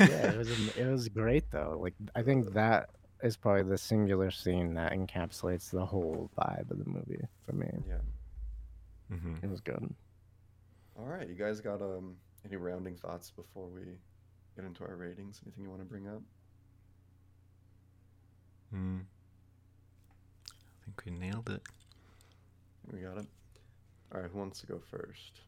[0.00, 1.78] yeah, it was it was great though.
[1.78, 2.88] Like I think that
[3.22, 7.68] is probably the singular scene that encapsulates the whole vibe of the movie for me.
[7.86, 7.96] yeah.
[9.10, 9.94] Hmm It was good.
[10.98, 11.28] All right.
[11.28, 13.82] You guys got um any rounding thoughts before we
[14.56, 15.40] get into our ratings?
[15.44, 16.22] Anything you want to bring up?
[18.74, 19.00] Mm.
[20.48, 21.62] I think we nailed it.
[22.92, 23.26] We got it.
[24.14, 24.30] All right.
[24.30, 25.40] Who wants to go first?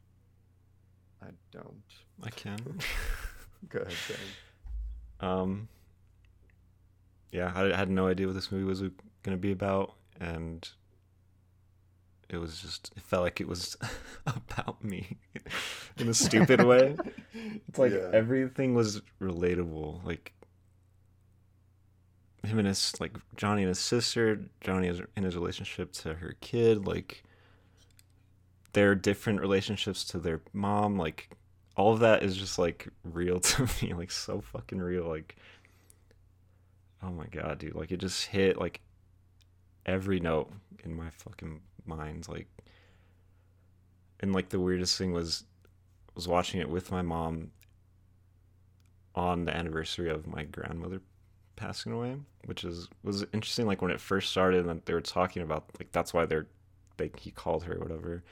[1.22, 1.82] I don't.
[2.22, 2.58] I can.
[3.68, 5.28] Go ahead, Dan.
[5.30, 5.68] Um,
[7.30, 8.92] yeah, I had no idea what this movie was going
[9.30, 10.68] to be about, and
[12.32, 13.76] it was just, it felt like it was
[14.26, 15.18] about me
[15.98, 16.96] in a stupid way.
[17.68, 18.10] It's like Yeah.
[18.12, 20.04] everything was relatable.
[20.04, 20.32] Like,
[22.44, 26.34] him and his, like, Johnny and his sister, Johnny is in his relationship to her
[26.40, 27.22] kid, like,
[28.72, 31.30] their different relationships to their mom, like,
[31.76, 35.08] all of that is just like real to me, like so fucking real.
[35.08, 35.36] Like,
[37.02, 37.74] oh my god, dude!
[37.74, 38.80] Like it just hit like
[39.86, 40.52] every note
[40.84, 42.28] in my fucking mind.
[42.28, 42.48] Like,
[44.20, 45.44] and like the weirdest thing was
[46.14, 47.50] was watching it with my mom
[49.14, 51.00] on the anniversary of my grandmother
[51.56, 53.66] passing away, which is was interesting.
[53.66, 56.46] Like when it first started, and they were talking about like that's why they're
[56.96, 58.12] they he called her or whatever.
[58.12, 58.22] And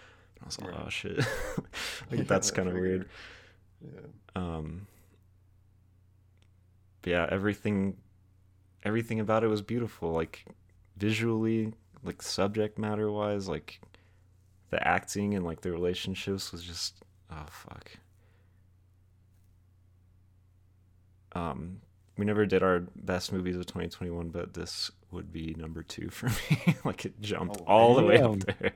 [0.43, 1.19] I was like, oh shit,
[2.11, 3.09] like Yeah, that's kind of weird.
[3.83, 4.01] Yeah.
[4.35, 4.87] Um,
[7.03, 7.97] but yeah, everything,
[8.85, 10.13] everything about it was beautiful.
[10.13, 10.45] Like
[10.97, 11.73] visually,
[12.03, 13.81] like subject matter wise, like
[14.71, 16.95] the acting and like the relationships was just
[17.31, 17.91] oh fuck.
[21.33, 21.81] Um,
[22.17, 26.27] we never did our best movies of 2021, but this would be number two for
[26.51, 26.77] me.
[26.85, 28.73] like it jumped Oh, all the way up there.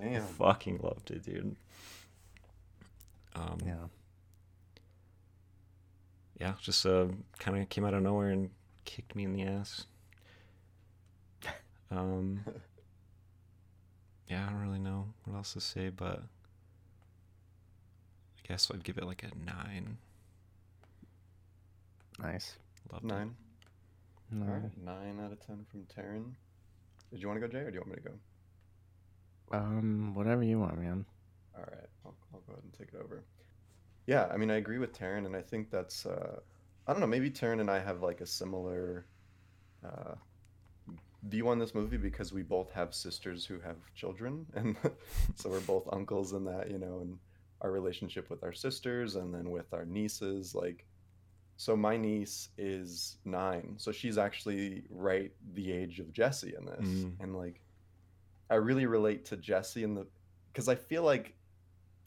[0.00, 0.22] Damn.
[0.22, 1.56] fucking loved it, dude.
[3.34, 3.74] Um, Yeah.
[6.40, 7.06] yeah, just uh,
[7.38, 8.50] kind of came out of nowhere and
[8.84, 9.86] kicked me in the ass.
[11.90, 12.40] Um,
[14.28, 16.22] yeah, I don't really know what else to say, but
[18.38, 19.98] I guess I'd give it like a nine.
[22.20, 22.56] Nice.
[22.92, 23.08] Loved it.
[23.08, 23.34] Nine.
[24.30, 24.46] No.
[24.46, 24.84] All right.
[24.84, 26.32] Nine out of ten from Taryn.
[27.10, 28.14] Did you want to go, Jay, or do you want me to go?
[29.56, 31.04] Um, whatever you want, man.
[31.56, 33.24] All right, I'll, I'll go ahead and take it over.
[34.06, 36.40] Yeah, I mean, I agree with Taryn, and I think that's, uh,
[36.86, 39.06] I don't know, maybe Taryn and I have like a similar
[39.84, 40.14] uh,
[41.28, 44.76] view on this movie because we both have sisters who have children, and
[45.34, 47.18] so we're both uncles in that, you know, and
[47.60, 50.84] our relationship with our sisters and then with our nieces, like,
[51.56, 56.86] so my niece is nine, so she's actually right the age of Jesse in this,
[56.88, 57.12] Mm.
[57.20, 57.60] and like,
[58.50, 60.06] I really relate to Jesse in the,
[60.52, 61.34] because I feel like,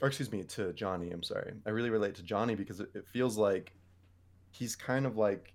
[0.01, 1.09] or excuse me, to Johnny.
[1.09, 1.53] I'm sorry.
[1.65, 3.72] I really relate to Johnny because it, it feels like
[4.51, 5.53] he's kind of like,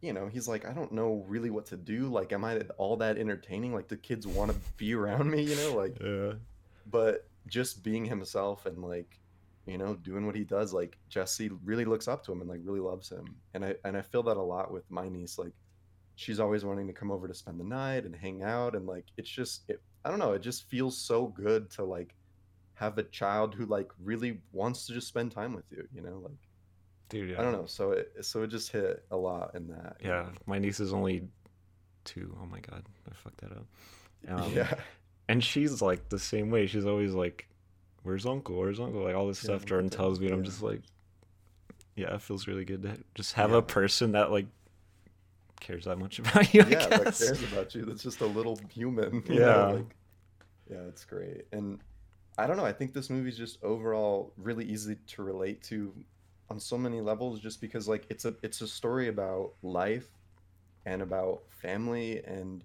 [0.00, 2.08] you know, he's like, I don't know really what to do.
[2.08, 3.74] Like, am I all that entertaining?
[3.74, 5.74] Like, the kids want to be around me, you know?
[5.76, 6.32] Like, Yeah.
[6.86, 9.18] but just being himself and like
[9.66, 12.60] you know doing what he does like jesse really looks up to him and like
[12.64, 15.52] really loves him and i and i feel that a lot with my niece like
[16.16, 19.06] she's always wanting to come over to spend the night and hang out and like
[19.16, 22.14] it's just it, i don't know it just feels so good to like
[22.74, 26.20] have a child who like really wants to just spend time with you you know
[26.22, 26.38] like
[27.10, 27.40] Dude, yeah.
[27.40, 30.28] i don't know so it so it just hit a lot in that Yeah, know?
[30.46, 31.28] my niece is only
[32.04, 32.34] two.
[32.42, 33.66] Oh my god, I fucked that up.
[34.28, 34.72] Um, yeah
[35.28, 36.66] and she's like the same way.
[36.66, 37.46] She's always like,
[38.02, 38.56] "Where's Uncle?
[38.56, 40.80] Where's Uncle?" Like all this Yeah, stuff Jordan yeah, tells me, and I'm just like,
[41.94, 44.46] "Yeah, it feels really good to just have a person that like
[45.60, 49.22] cares that much about you." Yeah that cares about you that's just a little human
[49.28, 49.36] Yeah.
[49.36, 49.96] know, like,
[50.70, 51.80] yeah it's great and
[52.38, 55.92] i don't know i think this movie's just overall really easy to relate to
[56.50, 60.08] on so many levels just because like it's a it's a story about life
[60.84, 62.64] and about family and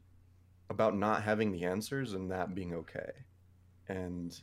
[0.70, 3.12] about not having the answers and that being okay
[3.88, 4.42] and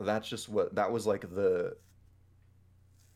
[0.00, 1.76] that's just what that was like the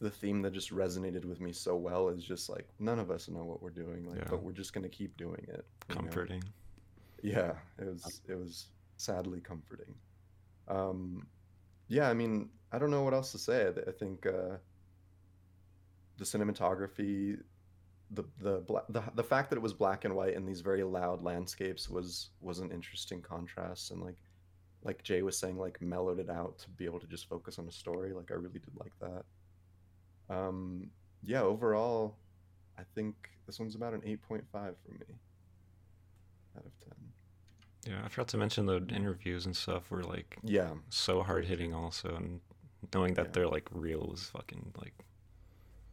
[0.00, 3.28] the theme that just resonated with me so well is just like none of us
[3.28, 4.26] know what we're doing like Yeah.
[4.30, 6.00] but we're just gonna keep doing it you know?
[6.02, 6.42] Comforting.
[7.22, 8.66] yeah it was it was
[8.96, 9.94] sadly comforting
[10.68, 11.26] um
[11.88, 14.56] yeah i mean i don't know what else to say i, I think uh
[16.18, 17.38] the cinematography
[18.10, 20.82] the the, bla- the the fact that it was black and white in these very
[20.82, 23.90] loud landscapes was was an interesting contrast.
[23.90, 24.16] And like
[24.82, 27.66] like jay was saying like mellowed it out to be able to just focus on
[27.68, 28.12] a story.
[28.12, 29.24] Like i really did like that.
[30.34, 30.90] Um
[31.24, 32.16] yeah overall
[32.78, 33.14] i think
[33.46, 34.18] this one's about an 8.5
[34.52, 35.16] for me
[36.56, 40.70] out of 10 Yeah, I forgot to mention the interviews and stuff were like yeah.
[40.90, 42.40] so hard hitting also, and
[42.94, 43.30] knowing that Yeah.
[43.32, 44.94] they're like real was fucking like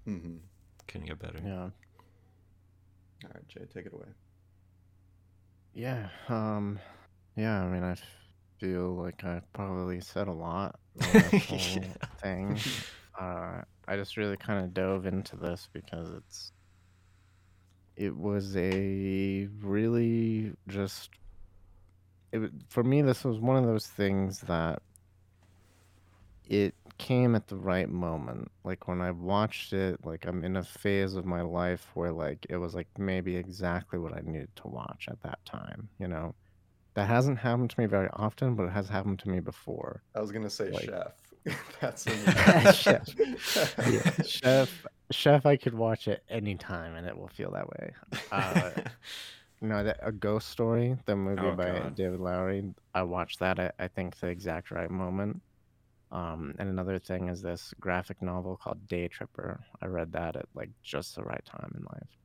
[0.05, 0.37] hmm
[0.87, 1.39] couldn't get better.
[1.43, 1.69] Yeah.
[3.23, 4.05] All right, Jay, take it away.
[5.73, 6.07] Yeah.
[6.29, 6.79] Um.
[7.35, 7.63] Yeah.
[7.63, 7.95] I mean, I
[8.59, 10.79] feel like I probably said a lot.
[10.95, 12.07] in this whole Yeah.
[12.21, 12.57] thing.
[13.17, 16.51] Uh, I just really kind of dove into this because it's.
[17.95, 21.11] It was a really just.
[22.33, 23.01] It wa- for me.
[23.01, 24.81] This was one of those things that.
[26.47, 28.51] It came at the right moment.
[28.63, 32.45] Like when I watched it, like I'm in a phase of my life where like
[32.49, 35.89] it was like maybe exactly what I needed to watch at that time.
[35.99, 36.35] You know,
[36.93, 40.01] that hasn't happened to me very often, but it has happened to me before.
[40.15, 41.13] I was gonna say Like- chef.
[41.79, 42.03] That's
[42.75, 43.07] Chef.
[43.87, 47.91] Yeah, Chef, Chef, I could watch it anytime and it will feel that way.
[48.31, 48.71] Uh,
[49.61, 51.95] no, that a ghost story, the movie Oh, by God.
[51.95, 52.73] David Lowery.
[52.95, 53.59] I watched that.
[53.59, 55.39] at, I think the exact right moment.
[56.15, 59.59] Um, and another thing is this graphic novel called Day Tripper.
[59.81, 62.17] I read that at like just the right time in life.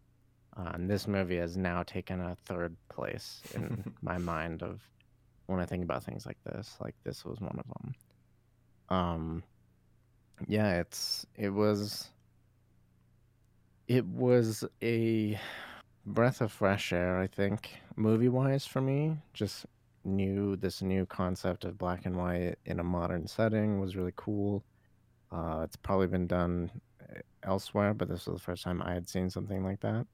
[0.57, 4.81] Uh, and this movie has now taken a third place in my mind of
[5.47, 6.77] when I think about things like this.
[6.81, 7.95] Like this was one of them.
[8.97, 9.43] Um,
[10.47, 12.11] yeah, it's it was
[13.89, 15.37] it was a
[16.07, 19.17] breath of fresh air, I think, movie wise for me.
[19.35, 19.67] Just
[20.05, 24.65] new this new concept of black and white in a modern setting was really cool.
[25.31, 26.71] Uh, it's probably been done
[27.03, 30.07] uh, elsewhere, but this was the first time I had seen something like that.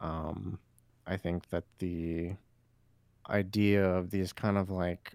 [0.00, 0.58] Um,
[1.06, 2.32] I think that the
[3.28, 5.14] idea of these kind of like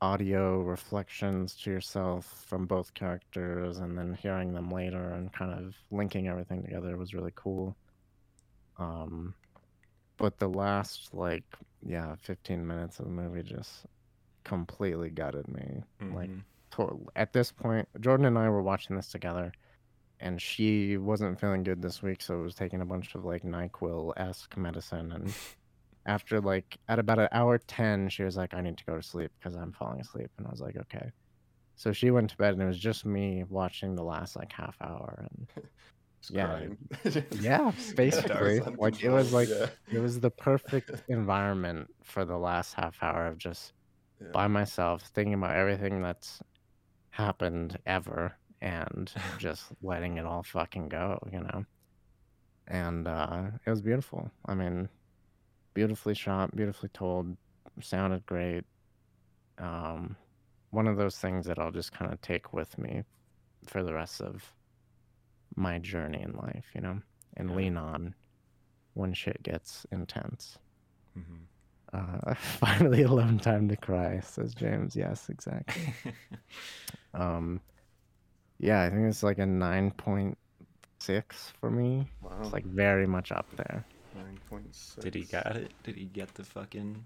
[0.00, 5.74] audio reflections to yourself from both characters and then hearing them later and kind of
[5.90, 7.74] linking everything together was really cool.
[8.78, 9.34] Um,
[10.18, 11.44] but the last like
[11.84, 13.86] yeah 15 minutes of the movie just
[14.44, 15.82] completely gutted me.
[16.00, 16.44] Like Mhm.
[16.72, 19.52] to- at this point, Jordan and I were watching this together,
[20.20, 23.42] and she wasn't feeling good this week, so it was taking a bunch of like
[23.42, 25.12] Nyquil esque medicine.
[25.12, 25.26] And
[26.06, 29.02] after like at about an hour ten, she was like, "I need to go to
[29.02, 31.10] sleep because I'm falling asleep." And I was like, "Okay."
[31.74, 34.76] So she went to bed, and it was just me watching the last like half
[34.80, 35.48] hour, and
[36.26, 36.68] Just Yeah.
[37.40, 39.68] yeah, basically, like it was like yeah.
[39.92, 43.72] it was the perfect environment for the last half hour of just
[44.20, 44.28] Yeah.
[44.32, 46.40] by myself, thinking about everything that's
[47.10, 51.64] happened ever and just letting it all fucking go, you know?
[52.66, 54.30] And uh, it was beautiful.
[54.46, 54.88] I mean,
[55.74, 57.36] beautifully shot, beautifully told,
[57.80, 58.64] sounded great.
[59.58, 60.16] Um,
[60.70, 63.04] one of those things that I'll just kind of take with me
[63.66, 64.52] for the rest of
[65.56, 67.00] my journey in life, you know?
[67.38, 67.56] and Yeah.
[67.56, 68.14] lean on
[68.94, 70.58] when shit gets intense.
[71.14, 71.44] hmm
[71.92, 74.96] Uh, finally, alone time to cry, says James.
[74.96, 75.94] Yes, exactly.
[77.14, 77.60] Um,
[78.58, 80.36] yeah, I think it's like a nine point
[81.00, 82.08] six for me.
[82.22, 82.38] Wow.
[82.42, 83.84] It's like very much up there.
[84.14, 85.04] nine point six.
[85.04, 85.72] Did he got it?
[85.82, 87.04] Did he get the fucking?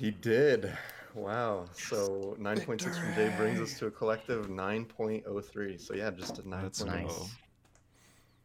[0.00, 0.72] He did.
[1.14, 1.66] Wow.
[1.74, 5.76] So nine point six from Jay brings us to a collective nine point oh three.
[5.76, 6.86] So yeah, just a nine That's oh.
[6.86, 7.34] Nice.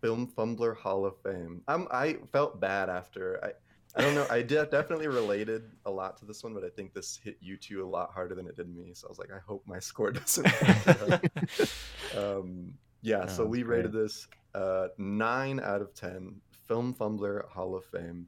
[0.02, 1.62] Film Fumbler Hall of Fame.
[1.70, 3.52] I'm I felt bad after I
[3.98, 6.94] I don't know I did definitely related a lot to this one, but I think
[6.94, 8.92] this hit you two a lot harder than it did me.
[8.94, 10.46] So I was like, I hope my score doesn't.
[12.18, 13.78] um, yeah, so Oh, we great.
[13.78, 16.36] rated this uh, nine out of ten.
[16.68, 18.28] Film Fumbler Hall of Fame.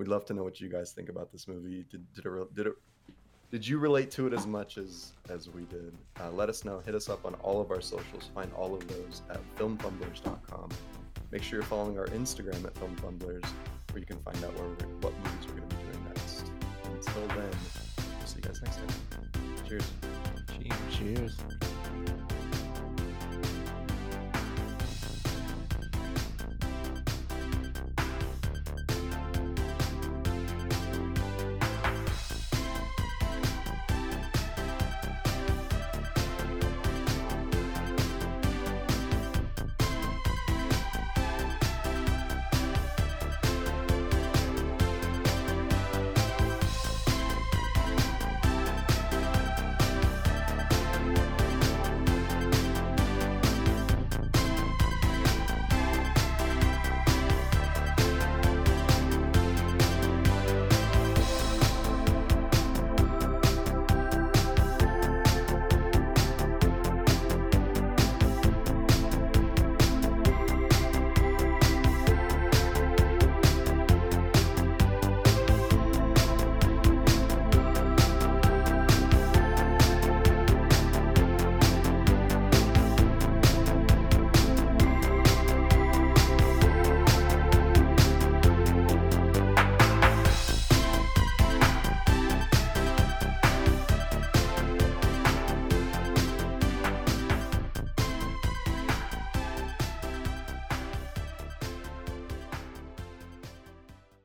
[0.00, 1.84] We'd love to know what you guys think about this movie.
[1.90, 2.72] Did did it did it
[3.50, 5.94] did you relate to it as much as as we did?
[6.18, 6.80] Uh, let us know.
[6.80, 8.30] Hit us up on all of our socials.
[8.34, 10.70] Find all of those at filmfumblers.com.
[11.30, 13.44] Make sure you're following our Instagram at filmfumblers,
[13.90, 14.68] where you can find out where
[15.02, 16.50] what movies we're going to be doing next.
[16.86, 17.52] Until then,
[18.24, 18.88] see you guys next time.
[19.68, 19.84] Cheers.
[20.56, 21.36] Cheers.
[21.38, 21.69] Cheers.